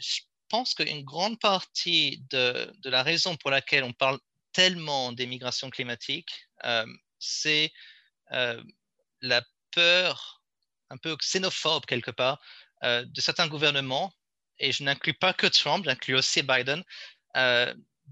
[0.01, 4.19] je pense qu'une grande partie de, la raison pour laquelle on parle
[4.53, 6.31] tellement des migrations climatiques,
[6.65, 6.87] euh,
[7.19, 7.73] c'est
[8.33, 8.63] euh,
[9.21, 10.43] la peur
[10.91, 12.41] un peu xénophobe quelque part
[12.83, 14.15] de certains gouvernements,
[14.61, 16.85] et je n'inclus pas que Trump, j'inclus aussi Biden,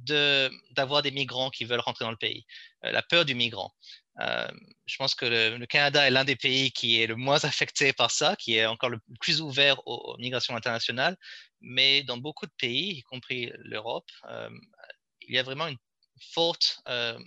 [0.02, 2.44] d'avoir des migrants qui veulent rentrer dans le pays,
[2.82, 3.72] la peur du migrant.
[4.20, 4.50] Euh,
[4.86, 8.10] je pense que le, Canada est l'un des pays qui est le moins affecté par
[8.10, 11.16] ça, qui est encore le plus ouvert aux, migrations internationales.
[11.60, 14.50] Mais dans beaucoup de pays, y compris l'Europe, euh,
[15.22, 15.78] il y a vraiment une
[16.32, 17.18] forte euh,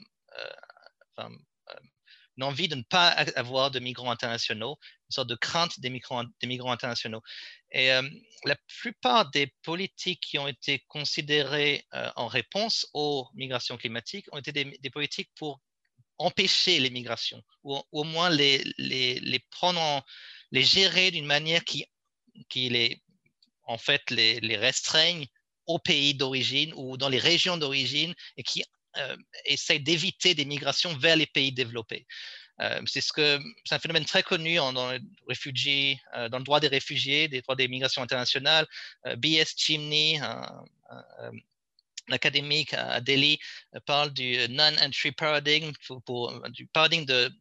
[2.41, 4.77] envie de ne pas avoir de migrants internationaux,
[5.09, 7.21] une sorte de crainte des migrants internationaux.
[7.71, 7.89] Et
[8.45, 14.53] la plupart des politiques qui ont été considérées en réponse aux migrations climatiques ont été
[14.53, 15.59] des, politiques pour
[16.19, 20.05] empêcher les migrations, ou, au moins les, les, prendre
[20.51, 21.85] les gérer d'une manière qui,
[22.49, 23.01] qui les,
[23.63, 25.25] en fait, les, les restreigne
[25.65, 28.63] au pays d'origine ou dans les régions d'origine et qui
[28.97, 32.07] euh, essaye d'éviter des migrations vers les pays développés.
[32.59, 36.43] Euh, c'est ce que c'est un phénomène très connu dans, le réfugiés, euh, dans le
[36.43, 38.67] droit des réfugiés, des droits des migrations internationales.
[39.17, 39.53] B.S.
[39.55, 40.63] Chimney, un,
[42.11, 43.39] académique à Delhi,
[43.85, 45.71] parle du non-entry paradigm,
[46.05, 47.31] pour, du paradigme de,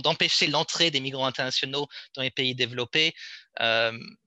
[0.00, 3.14] d'empêcher l'entrée des migrants internationaux dans les pays développés.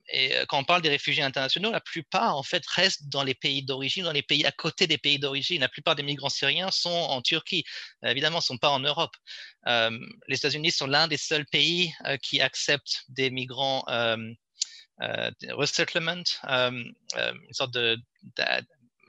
[0.10, 3.34] Et euh, quand on parle des réfugiés internationaux, la plupart, en fait, restent dans les
[3.34, 5.62] pays d'origine, dans les pays à côté des pays d'origine.
[5.62, 7.66] La plupart des migrants syriens sont en Turquie,
[8.04, 9.16] évidemment, ne sont pas en Europe.
[9.68, 13.84] Euh, les États-Unis sont l'un des seuls pays euh, qui acceptent des migrants
[15.52, 18.00] resettlement, une sorte de,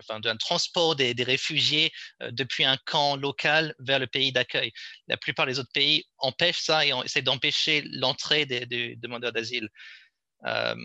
[0.08, 1.92] d'un transport des, réfugiés
[2.30, 4.72] depuis un camp local vers le pays d'accueil.
[5.08, 9.68] La plupart des autres pays empêchent ça et essaient d'empêcher l'entrée des, demandeurs d'asile.
[10.46, 10.76] Euh,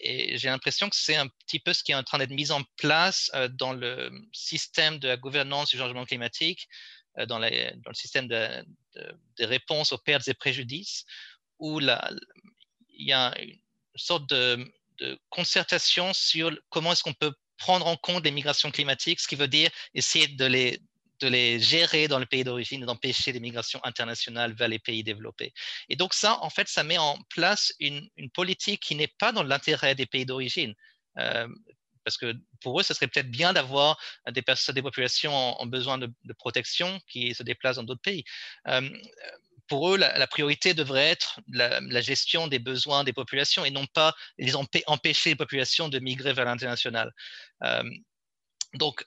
[0.00, 2.50] et j'ai l'impression que c'est un petit peu ce qui est en train d'être mis
[2.50, 6.68] en place euh, dans le système de la gouvernance du changement climatique,
[7.18, 8.64] euh, dans, le système de,
[9.36, 11.04] des réponses aux pertes et préjudices,
[11.58, 11.96] où il
[12.90, 13.58] y a une
[13.94, 14.72] sorte de
[15.30, 19.52] concertation sur comment est-ce qu'on peut prendre en compte les migrations climatiques, ce qui veut
[19.60, 20.80] dire essayer de les,
[21.20, 25.04] de les gérer dans le pays d'origine et d'empêcher les migrations internationales vers les pays
[25.04, 25.52] développés.
[25.88, 29.44] Et donc ça, en fait, ça met en place une, politique qui n'est pas dans
[29.44, 30.74] l'intérêt des pays d'origine.
[31.18, 31.46] Euh,
[32.04, 33.96] parce que pour eux, ce serait peut-être bien d'avoir
[34.28, 38.24] des personnes, des populations en, besoin de, protection qui se déplacent dans d'autres pays.
[38.66, 38.90] Euh,
[39.68, 44.14] pour eux, la, priorité devrait être la, gestion des besoins des populations et non pas
[44.38, 47.12] les empêcher les populations de migrer vers l'international.
[47.62, 47.82] Euh,
[48.74, 49.04] donc,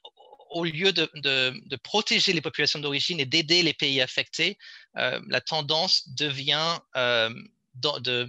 [0.49, 4.57] au lieu de, protéger les populations d'origine et d'aider les pays affectés,
[4.97, 7.29] euh, la tendance devient euh,
[7.75, 8.27] de,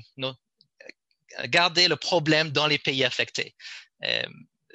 [1.44, 3.54] garder le problème dans les pays affectés.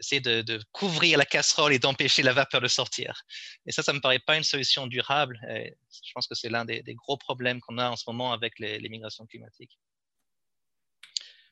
[0.01, 3.21] Euh, c'est de, couvrir la casserole et d'empêcher la vapeur de sortir.
[3.65, 5.39] Et ça, ça ne me paraît pas une solution durable.
[5.47, 8.89] je pense que c'est l'un des, gros problèmes qu'on a en ce moment avec les,
[8.89, 9.77] migrations climatiques.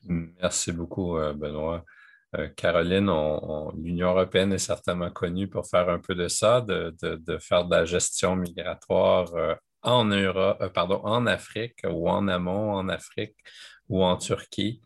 [0.02, 1.84] Merci beaucoup, Benoît.
[2.36, 3.10] Euh, Caroline,
[3.76, 6.94] l'Union européenne est certainement connue pour faire un peu de ça, de,
[7.40, 12.72] faire de la gestion migratoire euh, en, Europe, euh, pardon, en Afrique ou en amont
[12.74, 13.36] en Afrique
[13.88, 14.80] ou en Turquie.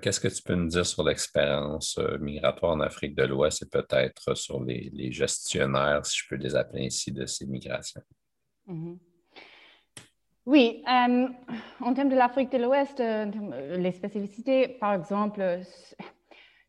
[0.00, 4.36] Qu'est-ce que tu peux nous dire sur l'expérience migratoire en Afrique de l'Ouest et peut-être
[4.36, 8.02] sur les, gestionnaires, si je peux les appeler ainsi, de ces migrations?
[8.68, 8.98] Mm-hmm.
[10.46, 15.62] Oui, en termes de l'Afrique de l'Ouest, les spécificités, par exemple,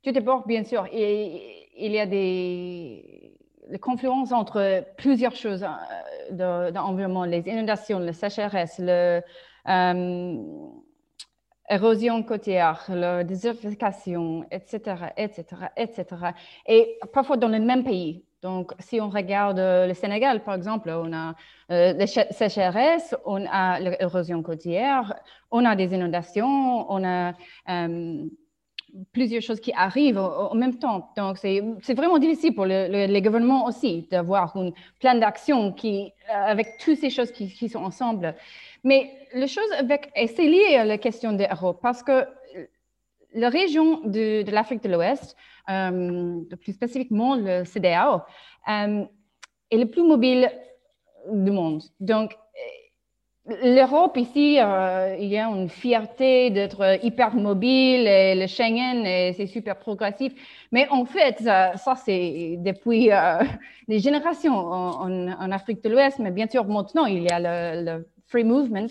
[0.05, 3.35] tout d'abord, bien sûr, il, y a des,
[3.81, 9.19] confluences entre plusieurs choses euh, dans l'environnement, les inondations, la sécheresse, euh,
[12.27, 14.79] côtière, la désertification, etc.,
[15.17, 15.45] etc.,
[15.77, 16.05] etc.
[16.67, 18.23] Et parfois dans le même pays.
[18.41, 21.33] Donc, si on regarde le Sénégal, par exemple, on a
[21.71, 25.15] euh, la sécheresse, on a l'érosion côtière,
[25.49, 27.33] on a des inondations, on a
[29.11, 31.11] plusieurs choses qui arrivent en même temps.
[31.17, 36.77] Donc, c'est vraiment difficile pour les gouvernements aussi d'avoir un plan d'action qui, euh, avec
[36.79, 38.35] toutes ces choses qui, sont ensemble.
[38.85, 42.25] Mais la chose avec, et c'est lié à la question de l'Europe, parce que
[43.33, 45.35] la région de, l'Afrique de l'Ouest,
[45.69, 48.21] euh, plus spécifiquement le CDAO,
[48.69, 49.03] euh,
[49.71, 50.49] est le plus mobile
[51.33, 51.81] du monde.
[51.99, 52.37] Donc,
[53.47, 59.03] L'Europe, ici, euh, il y a une fierté d'être hyper mobile et le Schengen,
[59.35, 60.33] c'est super progressif.
[60.71, 63.43] Mais en fait, ça, c'est depuis euh,
[63.87, 66.17] des générations en, Afrique de l'Ouest.
[66.17, 68.87] Mais bien sûr, maintenant, il y a le, Free Movement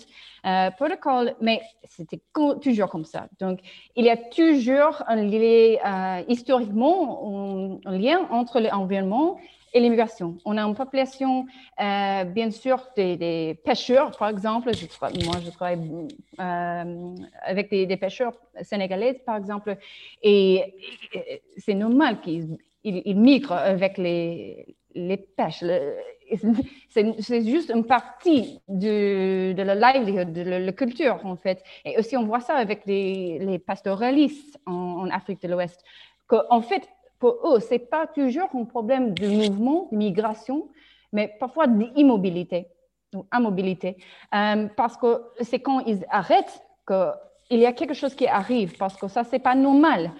[0.46, 2.20] euh, Protocol, mais c'était
[2.62, 3.26] toujours comme ça.
[3.40, 3.60] Donc,
[3.96, 9.38] il y a toujours un lien, historiquement un, lien entre l'environnement
[9.72, 10.38] et l'immigration.
[10.44, 11.46] On a une population,
[11.80, 14.70] euh, bien sûr, des, pêcheurs, par exemple.
[15.24, 15.80] Moi, je travaille
[16.38, 19.76] euh, avec des, pêcheurs sénégalais, par exemple,
[20.22, 20.74] et,
[21.58, 22.56] c'est normal qu'ils
[23.16, 25.64] migrent avec les, les pêches.
[26.88, 31.62] C'est juste une partie de, la livelihood, de la, culture, en fait.
[31.84, 35.84] Et aussi, on voit ça avec les, les pastoralistes en, Afrique de l'Ouest.
[36.50, 36.88] En fait,
[37.18, 40.68] pour eux, ce n'est pas toujours un problème de mouvement, de migration,
[41.12, 42.68] mais parfois d'immobilité.
[43.32, 43.96] en mobilité.
[44.30, 49.08] parce que c'est quand ils arrêtent qu'il y a quelque chose qui arrive, parce que
[49.08, 50.10] ça, c'est pas normal.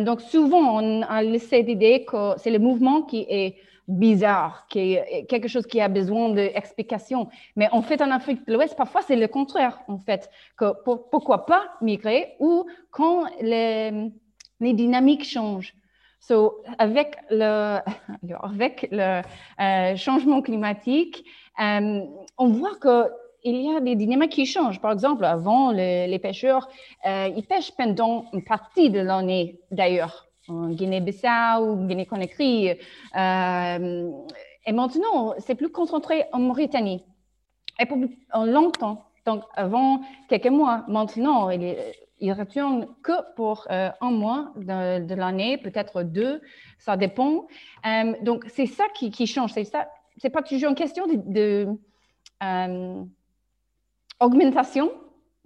[0.00, 3.56] donc, souvent, on a laissé l'idée que c'est le mouvement qui est
[3.88, 7.28] bizarre, qui est quelque chose qui a besoin d'explication.
[7.54, 10.30] Mais en fait, en Afrique de l'Ouest, parfois, c'est le contraire, en fait.
[10.56, 10.72] Que
[11.10, 14.10] pourquoi pas migrer ou quand les,
[14.60, 15.74] les dynamiques changent.
[16.20, 17.78] So, avec le,
[18.42, 19.22] avec le
[19.60, 21.24] euh, changement climatique,
[21.60, 22.00] euh,
[22.38, 24.80] on voit qu'il y a des dynamiques qui changent.
[24.80, 26.68] Par exemple, avant, les pêcheurs,
[27.06, 32.70] euh, ils pêchent pendant une partie de l'année, d'ailleurs en Guinée-Bissau, Guinée-Conakry.
[33.16, 34.10] Euh,
[34.66, 37.04] et maintenant, c'est plus concentré en Mauritanie.
[37.78, 37.98] Et pour
[38.46, 41.76] longtemps, donc avant quelques mois, maintenant, il,
[42.20, 46.40] il retourne que pour euh, un mois de, l'année, peut-être deux,
[46.78, 47.46] ça dépend.
[47.84, 49.52] Euh, donc, c'est ça qui, change.
[49.52, 49.88] C'est ça.
[50.18, 51.68] C'est pas toujours une question de, de
[54.18, 54.90] augmentation,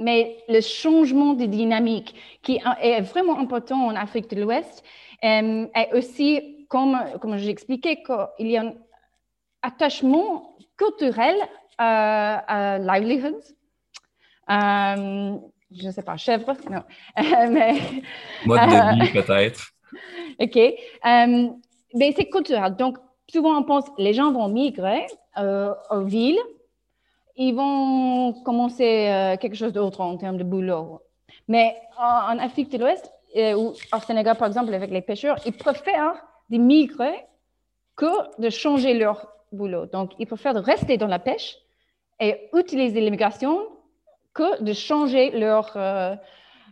[0.00, 4.82] mais le changement de dynamique qui est vraiment important en Afrique de l'Ouest
[5.22, 8.72] euh, est aussi, comme, comme j'ai expliqué, qu'il y a un
[9.62, 11.36] attachement culturel
[11.76, 13.36] à, livelihood.
[14.50, 15.36] Euh,
[15.70, 16.82] je ne sais pas, chèvre, non.
[17.50, 17.74] mais,
[18.46, 19.70] Mode de vie, peut-être.
[20.40, 20.56] OK.
[20.56, 21.48] Euh,
[21.94, 22.74] mais c'est culturel.
[22.74, 22.96] Donc,
[23.30, 26.40] souvent, on pense les gens vont migrer aux villes
[27.40, 31.00] ils vont commencer euh, quelque chose d'autre en termes de boulot.
[31.48, 35.54] Mais en, Afrique de l'Ouest, euh, ou au Sénégal, par exemple, avec les pêcheurs, ils
[35.54, 37.14] préfèrent de migrer
[37.96, 39.86] que de changer leur boulot.
[39.86, 41.56] Donc, ils préfèrent rester dans la pêche
[42.20, 43.58] et utiliser l'immigration
[44.34, 46.14] que de changer leur, euh,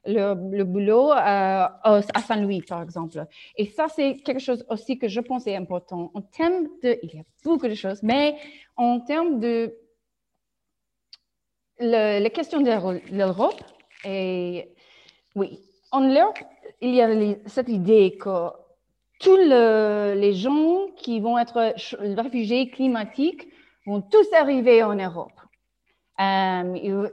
[0.05, 3.25] le, boulot à Saint-Louis, par exemple.
[3.57, 6.11] Et ça, c'est quelque chose aussi que je pense est important.
[6.13, 8.37] En termes de, il y a beaucoup de choses, mais
[8.77, 9.75] en termes de
[11.81, 12.71] le, la question de
[13.13, 13.61] l'Europe,
[14.05, 14.69] et
[15.35, 15.61] oui,
[15.93, 16.39] en Europe,
[16.81, 17.09] il y a
[17.47, 18.51] cette idée que
[19.21, 21.75] tous les gens qui vont être
[22.21, 23.49] réfugiés climatiques
[23.87, 25.33] vont tous arriver en Europe.
[26.21, 27.09] Euh,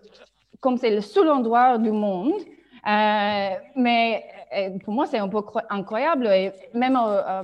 [0.60, 4.24] comme c'est le seul endroit du monde, euh, mais
[4.56, 6.28] euh, pour moi, c'est un peu incroyable.
[6.28, 7.44] Et même en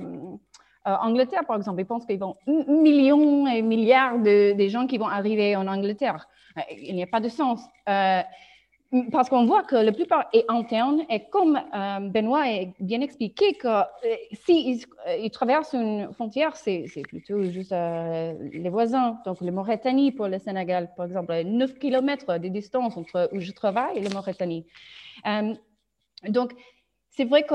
[0.84, 5.08] Angleterre, par exemple, ils pensent qu'ils vont millions et milliards de, de gens qui vont
[5.08, 6.28] arriver en Angleterre.
[6.58, 7.60] Euh, il n'y a pas de sens.
[7.88, 8.22] Euh,
[9.10, 13.54] parce qu'on voit que la plupart est interne et comme euh, Benoît a bien expliqué
[13.54, 13.80] que
[14.32, 19.18] s'ils si traversent une frontière, c'est plutôt juste les voisins.
[19.24, 23.52] Donc, la Mauritanie pour le Sénégal, par exemple, 9 km de distance entre où je
[23.52, 24.66] travaille et la Mauritanie.
[26.28, 26.52] donc,
[27.08, 27.54] c'est vrai que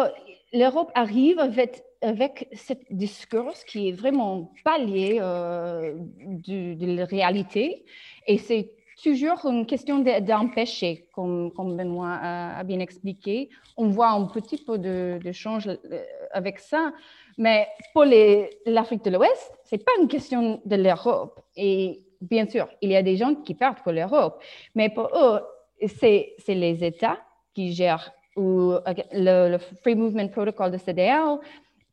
[0.53, 7.85] l'Europe arrive avec, avec ce discours qui est vraiment pas lié de, de la réalité
[8.25, 8.71] et c'est
[9.01, 13.49] toujours une question d'empêcher, comme, Benoît a, bien expliqué.
[13.75, 16.91] On voit un petit peu de, de change euh, avec ça,
[17.37, 18.05] mais pour
[18.65, 21.39] l'Afrique de l'Ouest, ce n'est pas une question de l'Europe.
[21.55, 24.41] Et bien sûr, il y a des gens qui partent pour l'Europe,
[24.73, 25.41] mais pour eux,
[25.87, 27.19] c'est les États
[27.53, 28.73] qui gèrent, ou
[29.13, 31.37] le, Free Movement Protocol de CDL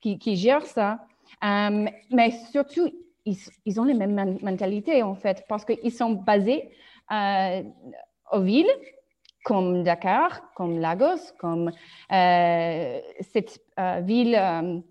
[0.01, 1.01] qui, gère ça.
[1.43, 2.91] Euh, mais surtout,
[3.25, 6.71] ils, ont les mêmes mentalités, en fait, parce qu'ils sont basés
[7.11, 8.73] aux villes
[9.45, 11.71] comme Dakar, comme Lagos, comme
[12.13, 14.83] euh, cette euh, ville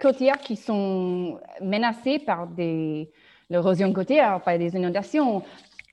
[0.00, 2.46] côtière qui sont menacées par
[3.50, 5.42] l'érosion côtière, par des inondations,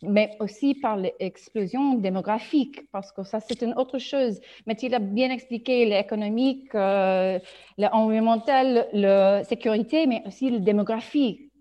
[0.04, 4.40] mais aussi par l'explosion démographique, parce que ça, c'est une autre chose.
[4.68, 10.60] Mais il a bien expliqué l'économique, l'environnemental, la sécurité, mais aussi le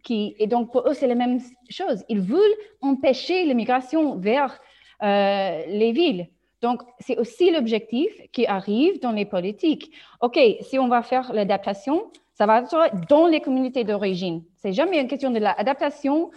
[0.08, 2.04] et donc pour eux, c'est la même chose.
[2.08, 4.60] Ils veulent empêcher l'immigration vers
[5.02, 6.28] euh, les villes.
[6.62, 9.90] Donc, c'est aussi l'objectif qui arrive dans les politiques.
[10.20, 14.42] OK, si on va faire l'adaptation, ça va être dans les communautés d'origine.
[14.56, 16.30] C'est jamais une question de l'adaptation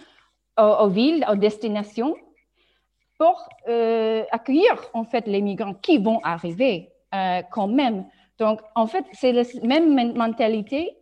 [0.57, 2.16] aux, villes, aux destinations,
[3.18, 8.05] pour euh, accueillir en fait les migrants qui vont arriver euh, quand même.
[8.39, 10.97] Donc, en fait, c'est la même mentalité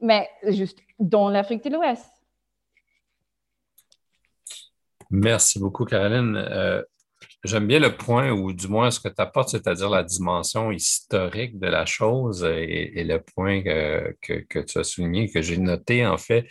[0.00, 2.06] mais juste dans l'Afrique de l'Ouest.
[5.10, 6.36] Merci beaucoup, Caroline.
[6.36, 6.82] Euh,
[7.42, 11.58] j'aime bien le point, ou du moins ce que tu apportes, c'est-à-dire la dimension historique
[11.58, 14.16] de la chose et, le point que,
[14.48, 16.46] que, tu as souligné, que j'ai noté en fait,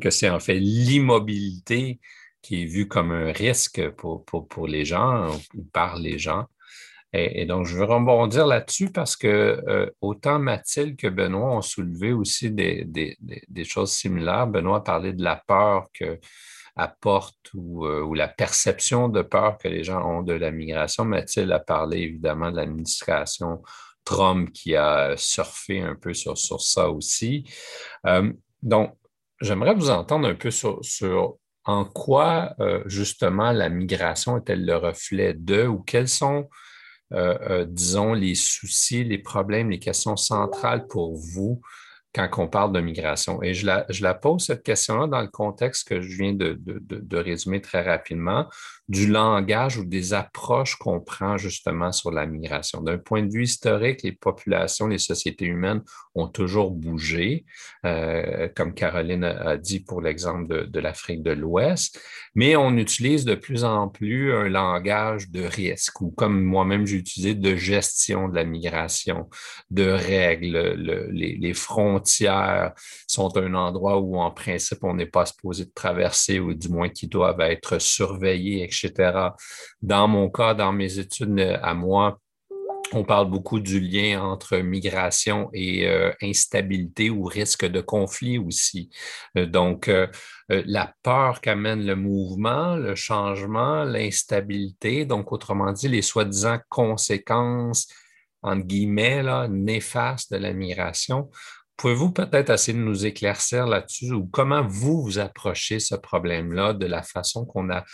[0.00, 1.98] que c'est en fait l'immobilité
[2.40, 6.46] qui est vue comme un risque pour les gens ou par les gens.
[7.16, 12.12] Et, donc, je veux rebondir là-dessus parce que euh, autant Mathilde que Benoît ont soulevé
[12.12, 13.16] aussi des,
[13.64, 14.48] choses similaires.
[14.48, 16.18] Benoît a parlé de la peur que
[16.74, 21.04] apporte ou, ou, la perception de peur que les gens ont de la migration.
[21.04, 23.62] Mathilde a parlé évidemment de l'administration
[24.04, 27.44] Trump qui a surfé un peu sur, sur ça aussi.
[28.60, 28.96] donc,
[29.40, 30.80] j'aimerais vous entendre un peu sur,
[31.64, 36.48] en quoi euh, justement la migration est-elle le reflet de ou quels sont, euh, euh,
[37.66, 41.60] disons, les soucis, les problèmes, les questions centrales pour vous
[42.14, 43.42] quand on parle de migration.
[43.42, 47.82] Et je la, pose cette question-là dans le contexte que je viens de, résumer très
[47.82, 48.46] rapidement,
[48.88, 52.82] du langage ou des approches qu'on prend justement sur la migration.
[52.82, 55.82] D'un point de vue historique, les populations, les sociétés humaines
[56.14, 57.46] ont toujours bougé,
[57.84, 62.00] euh, comme Caroline a dit pour l'exemple de, l'Afrique de l'Ouest,
[62.34, 66.98] mais on utilise de plus en plus un langage de risque ou comme moi-même j'ai
[66.98, 69.28] utilisé, de gestion de la migration,
[69.70, 70.74] de règles,
[71.10, 76.40] les, les frontières sont un endroit où en principe on n'est pas supposé de traverser
[76.40, 79.30] ou du moins qui doivent être surveillés, etc.
[79.82, 82.18] Dans mon cas, dans mes études à moi,
[82.92, 88.90] on parle beaucoup du lien entre migration et euh, instabilité ou risque de conflit aussi.
[89.36, 90.06] Euh, donc, euh,
[90.48, 97.88] la peur qu'amène le mouvement, le changement, l'instabilité, donc autrement dit, les soi-disant conséquences,
[98.42, 101.30] entre guillemets, néfastes de la migration.
[101.76, 106.86] Pouvez-vous peut-être essayer de nous éclaircir là-dessus ou comment vous vous approchez ce problème-là de
[106.86, 107.84] la façon qu'on a,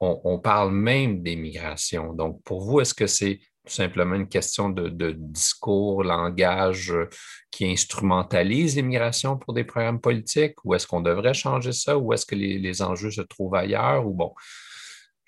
[0.00, 2.12] on, parle même des migrations?
[2.12, 7.08] Donc, pour vous, est-ce que c'est tout simplement une question de, discours, langage euh,
[7.50, 10.56] qui instrumentalise l'immigration pour des programmes politiques?
[10.64, 11.96] Ou est-ce qu'on devrait changer ça?
[11.96, 14.06] Ou est-ce que les, enjeux se trouvent ailleurs?
[14.06, 14.32] Ou bon,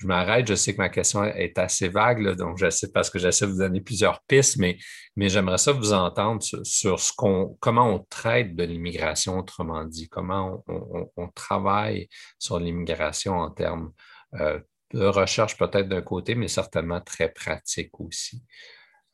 [0.04, 3.46] je m'arrête, je sais que ma question est assez vague, donc j'essaie parce que j'essaie
[3.46, 4.76] de vous donner plusieurs pistes, mais,
[5.16, 10.10] mais j'aimerais ça vous entendre sur, ce qu'on, comment on traite de l'immigration, autrement dit,
[10.10, 13.92] comment on travaille sur l'immigration en termes
[14.34, 14.60] euh,
[14.92, 18.42] de recherche peut-être d'un côté, mais certainement très pratique aussi.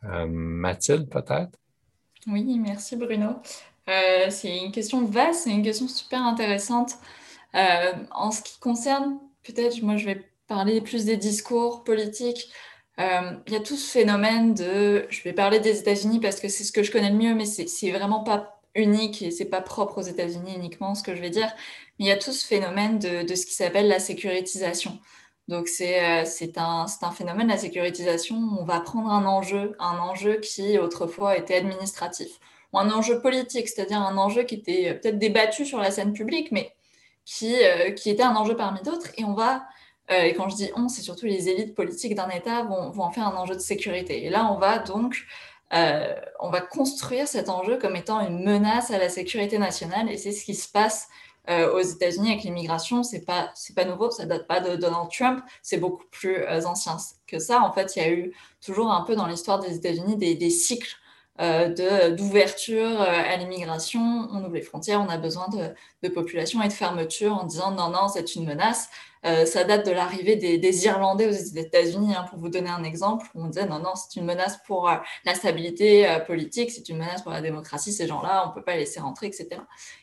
[0.02, 1.56] Euh, Mathilde, peut-être?
[2.26, 3.36] Oui, merci Bruno.
[3.88, 6.94] Euh, c'est une question vaste, c'est une question super intéressante.
[7.54, 12.50] en ce qui concerne, peut-être, moi je vais parler plus des discours politiques.
[12.98, 16.64] Il y a tout ce phénomène de, je vais parler des États-Unis parce que c'est
[16.64, 19.98] ce que je connais le mieux, mais c'est vraiment pas unique et c'est pas propre
[19.98, 21.50] aux États-Unis uniquement ce que je vais dire,
[21.98, 24.98] il y a tout ce phénomène de, de ce qui s'appelle la sécurisation.
[25.48, 26.24] Donc c'est euh,
[26.56, 28.36] un, un, phénomène, la sécurisation.
[28.36, 32.38] On va prendre un enjeu, un enjeu qui autrefois était administratif,
[32.72, 36.52] ou un enjeu politique, c'est-à-dire un enjeu qui était peut-être débattu sur la scène publique,
[36.52, 36.72] mais
[37.24, 39.58] qui, euh, qui était un enjeu parmi d'autres, et on va euh,
[40.10, 43.28] et quand je dis on, c'est surtout les élites politiques d'un État vont, en faire
[43.28, 44.24] un enjeu de sécurité.
[44.24, 45.24] Et là, on va donc
[45.72, 50.16] euh, on va construire cet enjeu comme étant une menace à la sécurité nationale et
[50.16, 51.08] c'est ce qui se passe
[51.48, 53.02] euh, aux États-Unis avec l'immigration.
[53.04, 56.64] C'est pas c'est pas nouveau, ça date pas de Donald Trump, c'est beaucoup plus euh,
[56.64, 56.96] ancien
[57.28, 57.62] que ça.
[57.62, 58.34] En fait, il y a eu
[58.64, 60.96] toujours un peu dans l'histoire des États-Unis des, cycles
[61.38, 64.28] d'ouverture à l'immigration.
[64.30, 65.72] On ouvre les frontières, on a besoin de,
[66.02, 68.88] de population et de fermeture en disant non non c'est une menace.
[69.26, 73.26] Euh, ça date de l'arrivée des, Irlandais aux États-Unis, hein, pour vous donner un exemple.
[73.34, 74.96] On disait non, non, c'est une menace pour euh,
[75.26, 78.62] la stabilité euh, politique, c'est une menace pour la démocratie, ces gens-là, on ne peut
[78.62, 79.48] pas les laisser rentrer, etc.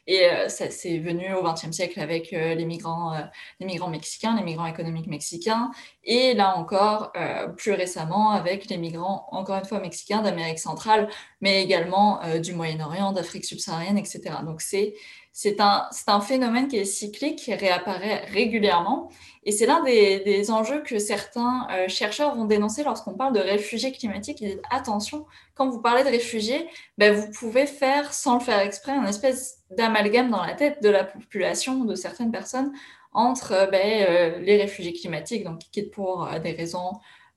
[0.05, 3.13] Et ça c'est venu au XXe siècle avec les, migrants,
[3.59, 5.71] les migrants mexicains, les migrants économiques mexicains,
[6.05, 7.11] et là encore,
[7.57, 11.09] plus récemment, avec les migrants, encore une fois, mexicains d'Amérique centrale,
[11.41, 14.21] mais également du Moyen-Orient, d'Afrique subsaharienne, etc.
[14.45, 14.93] Donc c'est
[15.39, 19.11] c'est un, un, phénomène qui est cyclique, qui réapparaît régulièrement.
[19.43, 23.91] Et c'est l'un des, enjeux que certains euh, chercheurs vont dénoncer lorsqu'on parle de réfugiés
[23.91, 24.41] climatiques.
[24.41, 26.67] Ils disent attention, quand vous parlez de réfugiés,
[26.97, 30.89] ben, vous pouvez faire, sans le faire exprès, une espèce d'amalgame dans la tête de
[30.89, 32.73] la population, de certaines personnes,
[33.13, 36.93] entre ben, euh, les réfugiés climatiques, donc qui quittent pour euh, des raisons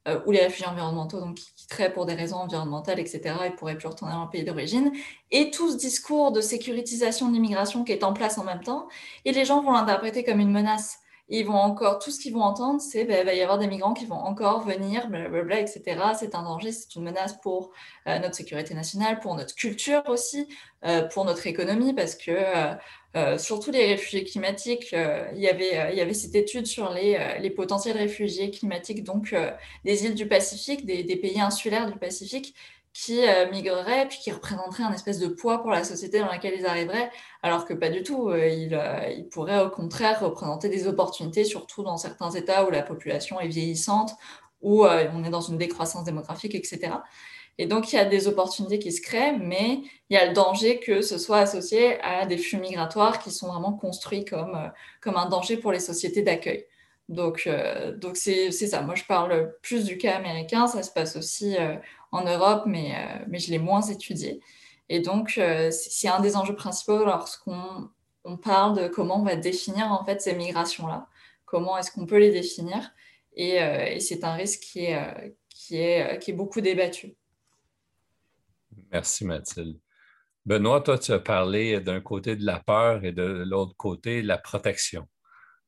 [0.08, 3.76] euh, ou les réfugiés environnementaux, donc qui quitteraient pour des raisons environnementales, etc., et pourraient
[3.76, 4.92] plus retourner dans leur pays d'origine,
[5.30, 8.88] et tout ce discours de sécurisation de l'immigration qui est en place en même temps,
[9.24, 10.98] et les gens vont l'interpréter comme une menace.
[11.32, 13.68] Ils vont encore, tout ce qu'ils vont entendre, c'est ben, il va y avoir des
[13.68, 15.08] migrants qui vont encore venir,
[15.52, 15.82] etc.
[16.18, 17.70] C'est un danger, c'est une menace pour
[18.08, 20.48] euh, notre sécurité nationale, pour notre culture aussi,
[20.84, 22.32] euh, pour notre économie, parce que
[23.16, 27.38] euh, surtout les réfugiés climatiques, il, y avait, il y avait cette étude sur les,
[27.40, 29.34] les potentiels réfugiés climatiques donc
[29.84, 32.54] des îles du Pacifique, des, pays insulaires du Pacifique,
[32.92, 33.20] qui
[33.52, 37.10] migreraient puis qui représenteraient un espèce de poids pour la société dans laquelle ils arriveraient,
[37.42, 38.32] alors que pas du tout.
[38.34, 38.78] ils,
[39.16, 43.48] ils, pourraient au contraire représenter des opportunités, surtout dans certains États où la population est
[43.48, 44.10] vieillissante,
[44.60, 46.90] où on est dans une décroissance démographique, etc.
[47.60, 50.32] Et donc, il y a des opportunités qui se créent, mais il y a le
[50.32, 54.68] danger que ce soit associé à des flux migratoires qui sont vraiment construits comme, euh,
[55.02, 56.64] comme un danger pour les sociétés d'accueil.
[57.10, 58.80] Donc, euh, donc c'est, ça.
[58.80, 60.68] Moi, je parle plus du cas américain.
[60.68, 61.74] Ça se passe aussi euh,
[62.12, 62.94] en Europe, mais,
[63.28, 64.40] mais je l'ai moins étudié.
[64.88, 65.40] Et donc,
[65.70, 67.88] c'est un des enjeux principaux lorsqu'on
[68.24, 71.06] on parle de comment on va définir en fait ces migrations-là.
[71.44, 72.90] Comment est-ce qu'on peut les définir?
[73.34, 77.14] Et, et, c'est un risque qui est, qui est, qui est beaucoup débattu.
[78.90, 79.78] Merci Mathilde.
[80.46, 84.38] Benoît, toi, tu as parlé d'un côté de la peur et de l'autre côté la
[84.38, 85.06] protection.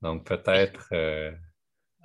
[0.00, 1.30] Donc peut-être euh,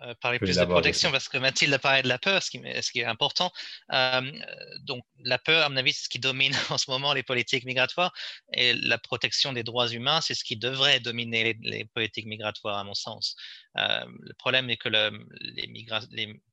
[0.04, 2.62] euh, parler plus de protection parce que Mathilde a parlé de la peur, ce qui,
[2.82, 3.52] ce qui est important.
[3.94, 4.22] Euh,
[4.82, 7.66] donc, la peur, à mon avis, c'est ce qui domine en ce moment les politiques
[7.66, 8.14] migratoires
[8.54, 12.84] et la protection des droits humains, c'est ce qui devrait dominer les, politiques migratoires, à
[12.84, 13.36] mon sens.
[13.78, 15.68] Euh, le problème est que le, les,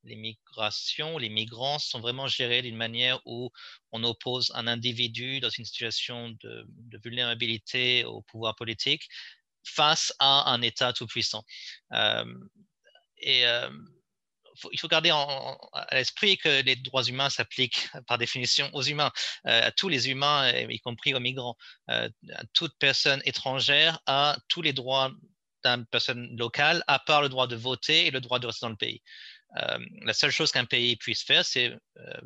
[0.05, 3.51] les, migrations, les migrants sont vraiment gérés d'une manière où
[3.92, 9.09] on oppose un individu dans une situation de, de vulnérabilité au pouvoir politique
[9.66, 11.45] face à un État tout-puissant.
[13.25, 13.68] Euh, et euh,
[14.72, 19.11] il faut garder à l'esprit que les droits humains s'appliquent par définition aux humains,
[19.47, 21.57] euh, à tous les humains, y compris aux migrants.
[21.91, 22.09] Euh,
[22.53, 25.11] toute personne étrangère a tous les droits
[25.64, 28.70] d'une personne locale, à part le droit de voter et le droit de rester dans
[28.70, 29.03] le pays.
[30.03, 31.72] la seule chose qu'un pays puisse faire, c'est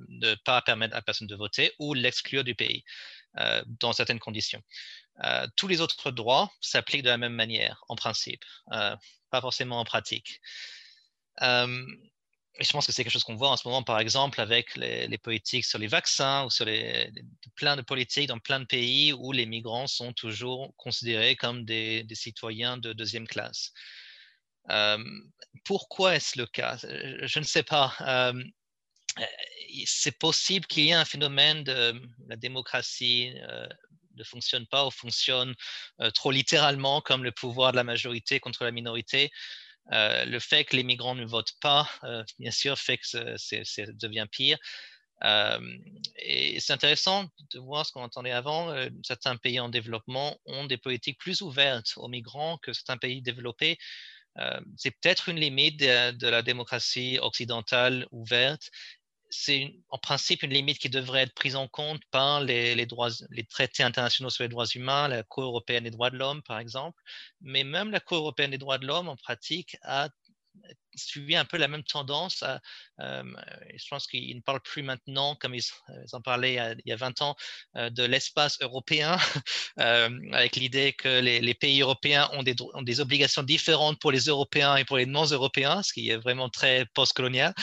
[0.08, 2.82] ne pas permettre à personne de voter ou l'exclure du pays
[3.80, 4.62] dans certaines conditions.
[5.56, 10.40] tous les autres droits s'appliquent de la même manière, en principe, pas forcément en pratique.
[11.42, 11.86] Euh,
[12.60, 14.74] et je pense que c'est quelque chose qu'on voit en ce moment, par exemple, avec
[14.76, 16.66] les, politiques sur les vaccins ou sur
[17.54, 22.04] plein de politiques dans plein de pays où les migrants sont toujours considérés comme des,
[22.14, 23.72] citoyens de deuxième classe.
[24.70, 25.02] Euh,
[25.64, 26.78] pourquoi est-ce le cas?
[26.82, 27.94] Je ne sais pas.
[28.00, 28.42] Euh,
[29.86, 33.32] c'est possible qu'il y ait un phénomène de la démocratie
[34.16, 35.54] ne fonctionne pas ou fonctionne
[36.14, 39.30] trop littéralement comme le pouvoir de la majorité contre la minorité.
[39.92, 43.86] Euh, le fait que les migrants ne votent pas, euh, bien sûr, fait que ça
[43.94, 44.58] devient pire.
[45.24, 45.58] Euh,
[46.16, 48.74] et c'est intéressant de voir ce qu'on entendait avant.
[49.02, 53.78] certains pays en développement ont des politiques plus ouvertes aux migrants que certains pays développés.
[54.76, 58.70] c'est peut-être une limite de, la démocratie occidentale ouverte
[59.30, 63.44] c'est en principe une limite qui devrait être prise en compte par les, droits, les
[63.44, 67.00] traités internationaux sur les droits humains, la Cour européenne des droits de l'homme, par exemple.
[67.40, 70.08] Mais même la Cour européenne des droits de l'homme, en pratique, a
[70.94, 72.42] suivi un peu la même tendance.
[73.00, 73.22] Euh,
[73.76, 75.62] je pense qu'ils ne parlent plus maintenant, comme ils,
[76.12, 77.36] en parlaient il y a, 20 ans,
[77.76, 79.16] euh, de l'espace européen,
[79.78, 84.22] euh, avec l'idée que les, pays européens ont des, ont des, obligations différentes pour les
[84.22, 87.54] Européens et pour les non-Européens, ce qui est vraiment très postcolonial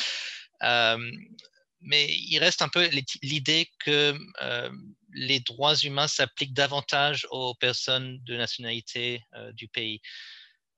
[1.82, 2.90] mais il reste un peu
[3.22, 4.72] l'idée que euh,
[5.14, 10.02] les droits humains s'appliquent davantage aux personnes de nationalité euh, du pays.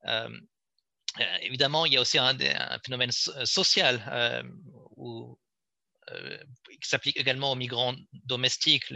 [0.06, 0.28] Euh,
[1.40, 2.36] évidemment, il y a aussi un,
[2.84, 4.44] phénomène social
[6.80, 7.94] qui s'applique également aux migrants
[8.24, 8.92] domestiques,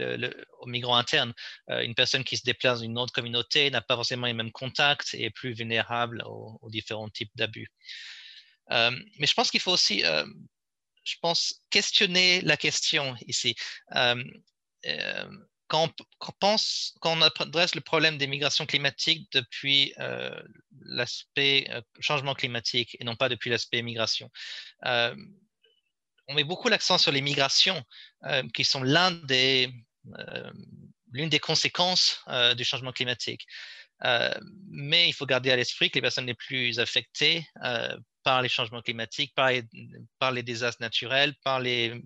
[0.59, 1.33] aux migrants internes.
[1.67, 5.13] une personne qui se déplace dans une autre communauté n'a pas forcément les mêmes contacts
[5.15, 7.67] et est plus vulnérable aux, aux différents types d'abus.
[8.69, 10.03] mais je pense qu'il faut aussi
[11.03, 13.55] je pense, questionner la question ici.
[13.95, 14.23] Euh,
[14.85, 15.25] euh,
[15.67, 20.41] quand, on, pense, quand on adresse le problème des migrations climatiques depuis euh,
[20.81, 24.29] l'aspect changement climatique et non pas depuis l'aspect migration,
[24.83, 27.83] on met beaucoup l'accent sur les migrations
[28.53, 29.73] qui sont l'une des
[31.39, 32.23] conséquences
[32.55, 33.47] du changement climatique.
[34.67, 37.47] mais il faut garder à l'esprit que les personnes les plus affectées
[38.23, 39.51] par les changements climatiques, par
[40.31, 42.01] les, désastres naturels, par les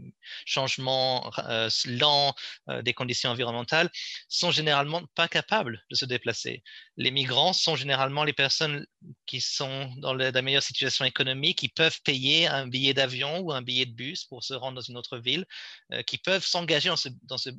[0.45, 2.33] changements euh, lents
[2.69, 3.89] euh, des conditions environnementales,
[4.27, 6.63] sont généralement pas capables de se déplacer.
[6.97, 8.85] Les migrants sont généralement les personnes
[9.25, 13.61] qui sont dans la meilleure situation économique, qui peuvent payer un billet d'avion ou un
[13.61, 15.45] billet de bus pour se rendre dans une autre ville,
[15.93, 16.89] euh, qui peuvent s'engager
[17.23, 17.49] dans ce,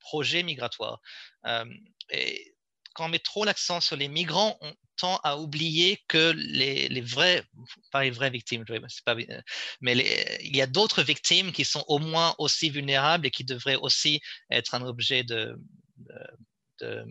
[0.00, 1.00] projet migratoire.
[2.10, 2.54] et
[2.94, 7.44] quand on met trop l'accent sur les migrants, on tend à oublier que les vrais,
[7.90, 8.64] pas les vraies victimes,
[9.04, 9.16] pas,
[9.80, 13.76] mais il y a d'autres victimes qui sont au moins aussi vulnérables et qui devraient
[13.76, 15.56] aussi être un objet de,
[16.82, 17.04] euh,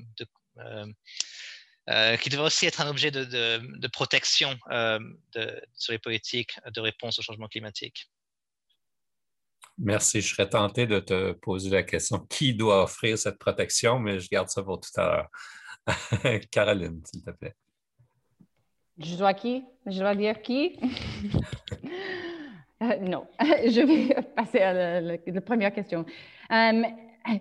[1.87, 4.99] euh, qui devrait aussi être un objet de, de protection euh,
[5.75, 8.09] sur les politiques de réponse au changement climatique.
[9.77, 10.21] Merci.
[10.21, 14.29] Je serais tenté de te poser la question qui doit offrir cette protection, mais je
[14.29, 15.29] garde ça pour tout à l'heure.
[16.51, 17.55] Caroline, s'il te plaît.
[18.97, 19.63] Je dois qui?
[19.85, 20.79] Je dois dire qui?
[23.01, 26.05] non, je vais passer à la, première question.
[26.51, 26.83] Euh,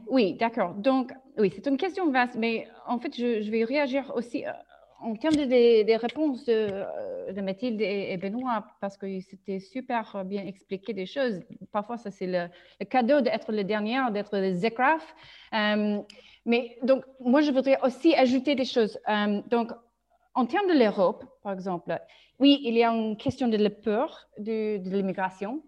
[0.09, 0.75] oui, d'accord.
[0.75, 4.45] Donc, oui, c'est une question vaste, mais en fait, je, vais réagir aussi
[5.01, 11.07] en termes des, réponses de, Mathilde et, Benoît, parce que c'était super bien expliqué des
[11.07, 11.41] choses.
[11.73, 12.49] Parfois, ça, c'est le,
[12.87, 15.15] cadeau d'être le dernier, d'être le Zekraf.
[15.53, 18.99] mais donc, moi, je voudrais aussi ajouter des choses.
[19.51, 19.73] donc,
[20.35, 21.99] en termes de l'Europe, par exemple,
[22.39, 25.63] oui, il y a une question de la peur de, l'immigration,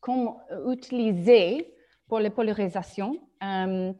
[0.00, 1.74] comment utiliser
[2.06, 3.18] pour la polarisation.
[3.42, 3.92] Euh,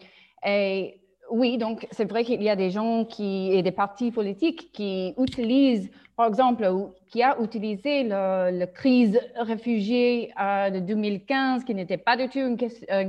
[1.30, 5.14] oui, donc c'est vrai qu'il y a des gens qui, et des partis politiques qui
[5.18, 6.68] utilisent, par exemple,
[7.08, 12.56] qui a utilisé la crise réfugiée euh, de 2015, qui n'était pas du tout une,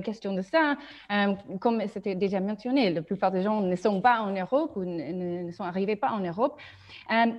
[0.01, 0.76] question de ça.
[1.11, 4.86] Euh, comme c'était déjà mentionné, la plupart des gens ne sont pas en Europe ou
[4.86, 6.57] ne, sont arrivés pas en Europe.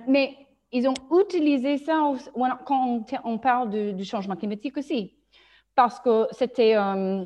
[0.07, 0.35] mais
[0.71, 2.13] ils ont utilisé ça
[2.65, 5.15] quand on, parle du changement climatique aussi.
[5.73, 7.25] Parce que c'était, euh,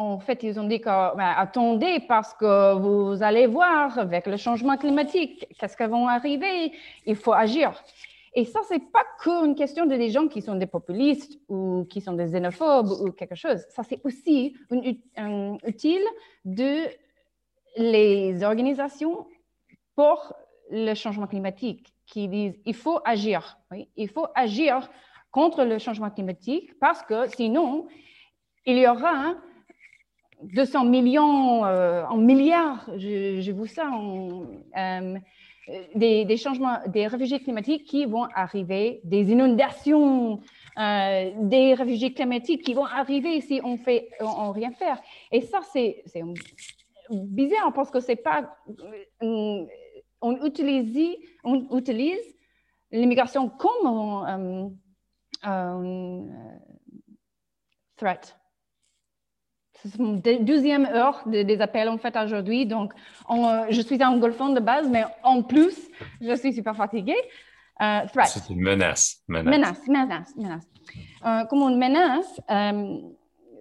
[0.00, 4.38] en fait, ils ont dit que, ben, attendez, parce que vous allez voir avec le
[4.38, 6.72] changement climatique, qu'est-ce qui va arriver,
[7.04, 7.70] il faut agir.
[8.32, 12.00] Et ça, c'est pas qu'une question de des gens qui sont des populistes ou qui
[12.00, 13.60] sont des xénophobes ou quelque chose.
[13.68, 14.56] Ça, c'est aussi
[15.66, 16.04] utile
[16.44, 16.72] de
[17.76, 19.26] les organisations
[19.94, 20.32] pour
[20.70, 23.58] le changement climatique qui disent il faut agir.
[23.96, 24.88] Il faut agir
[25.30, 27.86] contre le changement climatique parce que sinon,
[28.64, 29.34] il y aura
[30.42, 33.90] 200 millions euh, en milliards, je, vous ça,
[34.76, 35.18] euh,
[35.94, 40.40] des, changements, des réfugiés climatiques qui vont arriver, des inondations,
[40.78, 45.00] euh, des réfugiés climatiques qui vont arriver si on fait on, rien faire.
[45.30, 46.02] Et ça, c'est
[47.10, 48.56] bizarre parce que c'est pas
[50.22, 52.36] on utilise, on utilise
[52.92, 54.70] l'immigration comme un,
[55.46, 56.20] euh,
[57.96, 58.39] threat.
[59.82, 62.66] C'est mon deuxième heure des appels en fait aujourd'hui.
[62.66, 62.92] Donc,
[63.30, 65.88] euh, je suis un golfon de base, mais en plus,
[66.20, 67.16] je suis super fatiguée.
[67.80, 68.00] Euh.
[68.26, 69.22] C'est une menace.
[69.28, 71.48] Menace, menace, menace.
[71.48, 72.40] comme une menace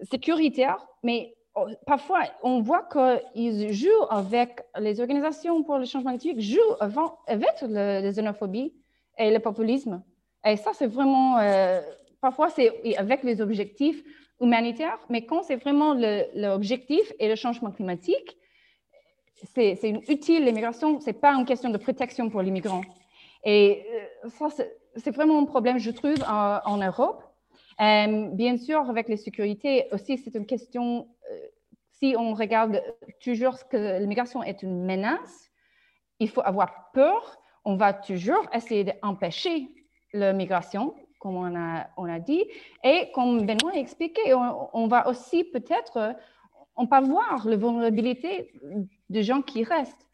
[0.10, 2.88] sécuritaire, mais Oh, parfois, on voit
[3.34, 6.76] qu'ils jouent avec les organisations pour le changement climatique, jouent
[7.28, 8.74] avec la xénophobie
[9.18, 10.04] et le populisme.
[10.46, 11.82] Et ça, c'est vraiment, euh,
[12.22, 14.04] parfois, c'est avec les objectifs
[14.42, 15.94] humanitaires, mais quand c'est vraiment
[16.36, 18.38] l'objectif et le changement climatique,
[19.54, 22.84] c'est utile, l'immigration, ce n'est pas une question de protection pour les migrants.
[23.44, 23.86] Et
[24.26, 24.50] euh, ça,
[24.96, 27.24] c'est vraiment un problème, je trouve, en Europe.
[27.80, 31.36] Euh, bien sûr, avec les sécurités aussi, c'est une question, euh,
[31.92, 32.82] si on regarde
[33.24, 35.50] toujours que l'immigration est une menace,
[36.20, 37.38] il faut avoir peur.
[37.64, 39.70] On va toujours essayer d'empêcher
[40.12, 42.44] la migration, comme on a, on a dit.
[42.84, 46.16] Et comme Benoît a expliqué, on, va aussi peut-être,
[46.76, 48.52] on peut voir la vulnérabilité
[49.10, 50.08] des gens qui restent.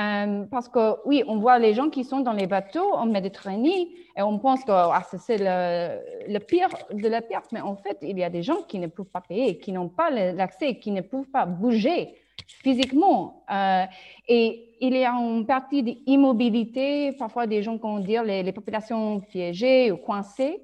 [0.00, 3.90] Euh, parce que oui, on voit les gens qui sont dans les bateaux en Méditerranée
[4.16, 8.18] et on pense que ah, c'est le, pire de la pire, mais en fait, il
[8.18, 11.02] y a des gens qui ne peuvent pas payer, qui n'ont pas l'accès, qui ne
[11.02, 12.14] peuvent pas bouger
[12.46, 13.44] physiquement.
[13.50, 13.84] Euh,
[14.28, 18.52] et il y a une partie d'immobilité, parfois des gens qui vont dire les, les
[18.52, 20.62] populations piégées ou coincées.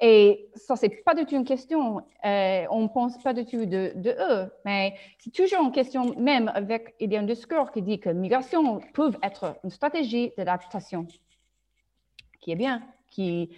[0.00, 2.02] Et ça, c'est pas du tout une question.
[2.24, 6.94] Euh, on pense pas du tout de, eux, mais c'est toujours une question, même avec,
[7.00, 11.06] il y a un discours qui dit que migration peut être une stratégie d'adaptation,
[12.40, 13.50] qui est bien, qui,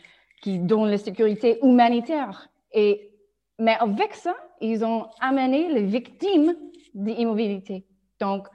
[0.42, 2.50] qui donne la sécurité humanitaire.
[2.72, 3.10] Et,
[3.58, 6.54] mais avec ça, ils ont amené les victimes
[6.96, 7.84] d'immobilité.
[8.18, 8.48] Donc,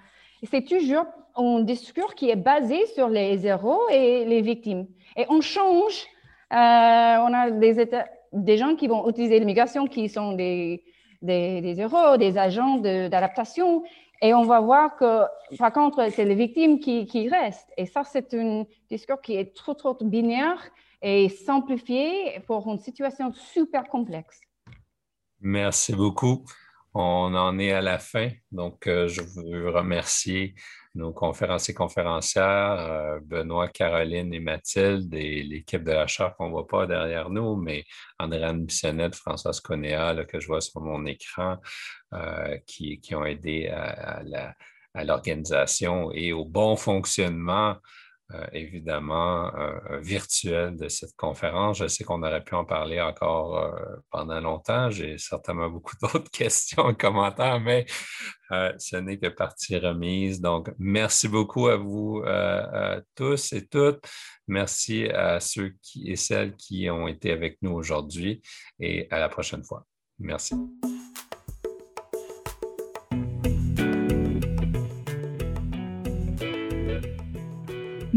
[0.43, 4.87] c'est toujours un discours qui est basé sur les héros et les victimes.
[5.15, 6.07] Et on change
[6.51, 7.87] euh, on a des,
[8.33, 10.83] des gens qui vont utiliser l'immigration qui sont des,
[11.21, 13.83] des, héros, des agents d'adaptation.
[14.21, 15.23] Et on va voir que,
[15.57, 17.71] par contre, c'est les victimes qui, qui restent.
[17.77, 20.61] Et ça, c'est un discours qui est trop, trop binaire
[21.01, 24.41] et simplifié pour une situation super complexe.
[25.39, 26.43] Merci beaucoup.
[26.93, 30.55] On en est à la fin, donc euh, je veux remercier
[30.93, 36.51] nos conférenciers conférencières, euh, Benoît, Caroline et Mathilde, et l'équipe de la charte qu'on ne
[36.51, 37.85] voit pas derrière nous, mais
[38.19, 41.57] Andréane Bissonnette, Françoise Conéa, que je vois sur mon écran,
[42.13, 44.21] euh, qui, ont aidé à,
[45.05, 47.77] l'organisation et au bon fonctionnement
[48.33, 51.79] euh, évidemment euh, virtuel de cette conférence.
[51.79, 54.89] Je sais qu'on aurait pu en parler encore euh, pendant longtemps.
[54.89, 57.85] J'ai certainement beaucoup d'autres questions, commentaires, mais
[58.77, 60.41] ce n'est que partie remise.
[60.41, 62.21] Donc, merci beaucoup à vous
[63.15, 64.03] tous et toutes.
[64.47, 65.73] Merci à ceux
[66.03, 68.41] et celles qui ont été avec nous aujourd'hui
[68.77, 69.85] et à la prochaine fois.
[70.19, 70.53] Merci.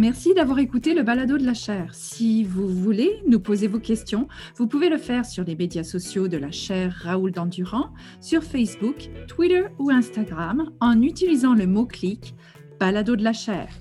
[0.04, 1.94] Merci d'avoir écouté le balado de la chaire.
[1.94, 4.28] Si vous voulez nous poser vos questions,
[4.58, 7.88] vous pouvez le faire sur les médias sociaux de la chaire Raoul Dandurand,
[8.20, 12.34] sur Facebook, Twitter ou Instagram en utilisant le mot-clic
[12.78, 13.72] balado de la chaire.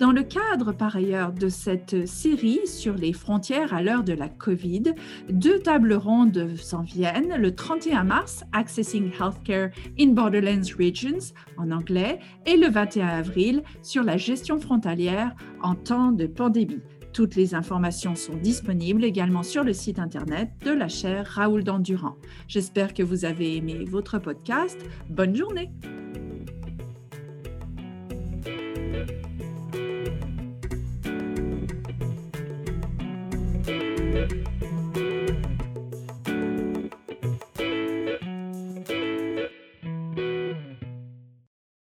[0.00, 4.28] Dans le cadre, par ailleurs, de cette série sur les frontières à l'heure de la
[4.28, 4.94] COVID,
[5.30, 7.36] deux tables rondes s'en viennent.
[7.36, 14.02] Le 31 mars, Accessing Healthcare in Borderlands Regions en anglais, et le 21 avril sur
[14.02, 16.80] la gestion frontalière en temps de pandémie.
[17.16, 22.16] Toutes les informations sont disponibles également sur le site internet de la chaire Raoul Dandurand.
[22.46, 24.78] J'espère que vous avez aimé votre podcast.
[25.08, 25.70] Bonne journée!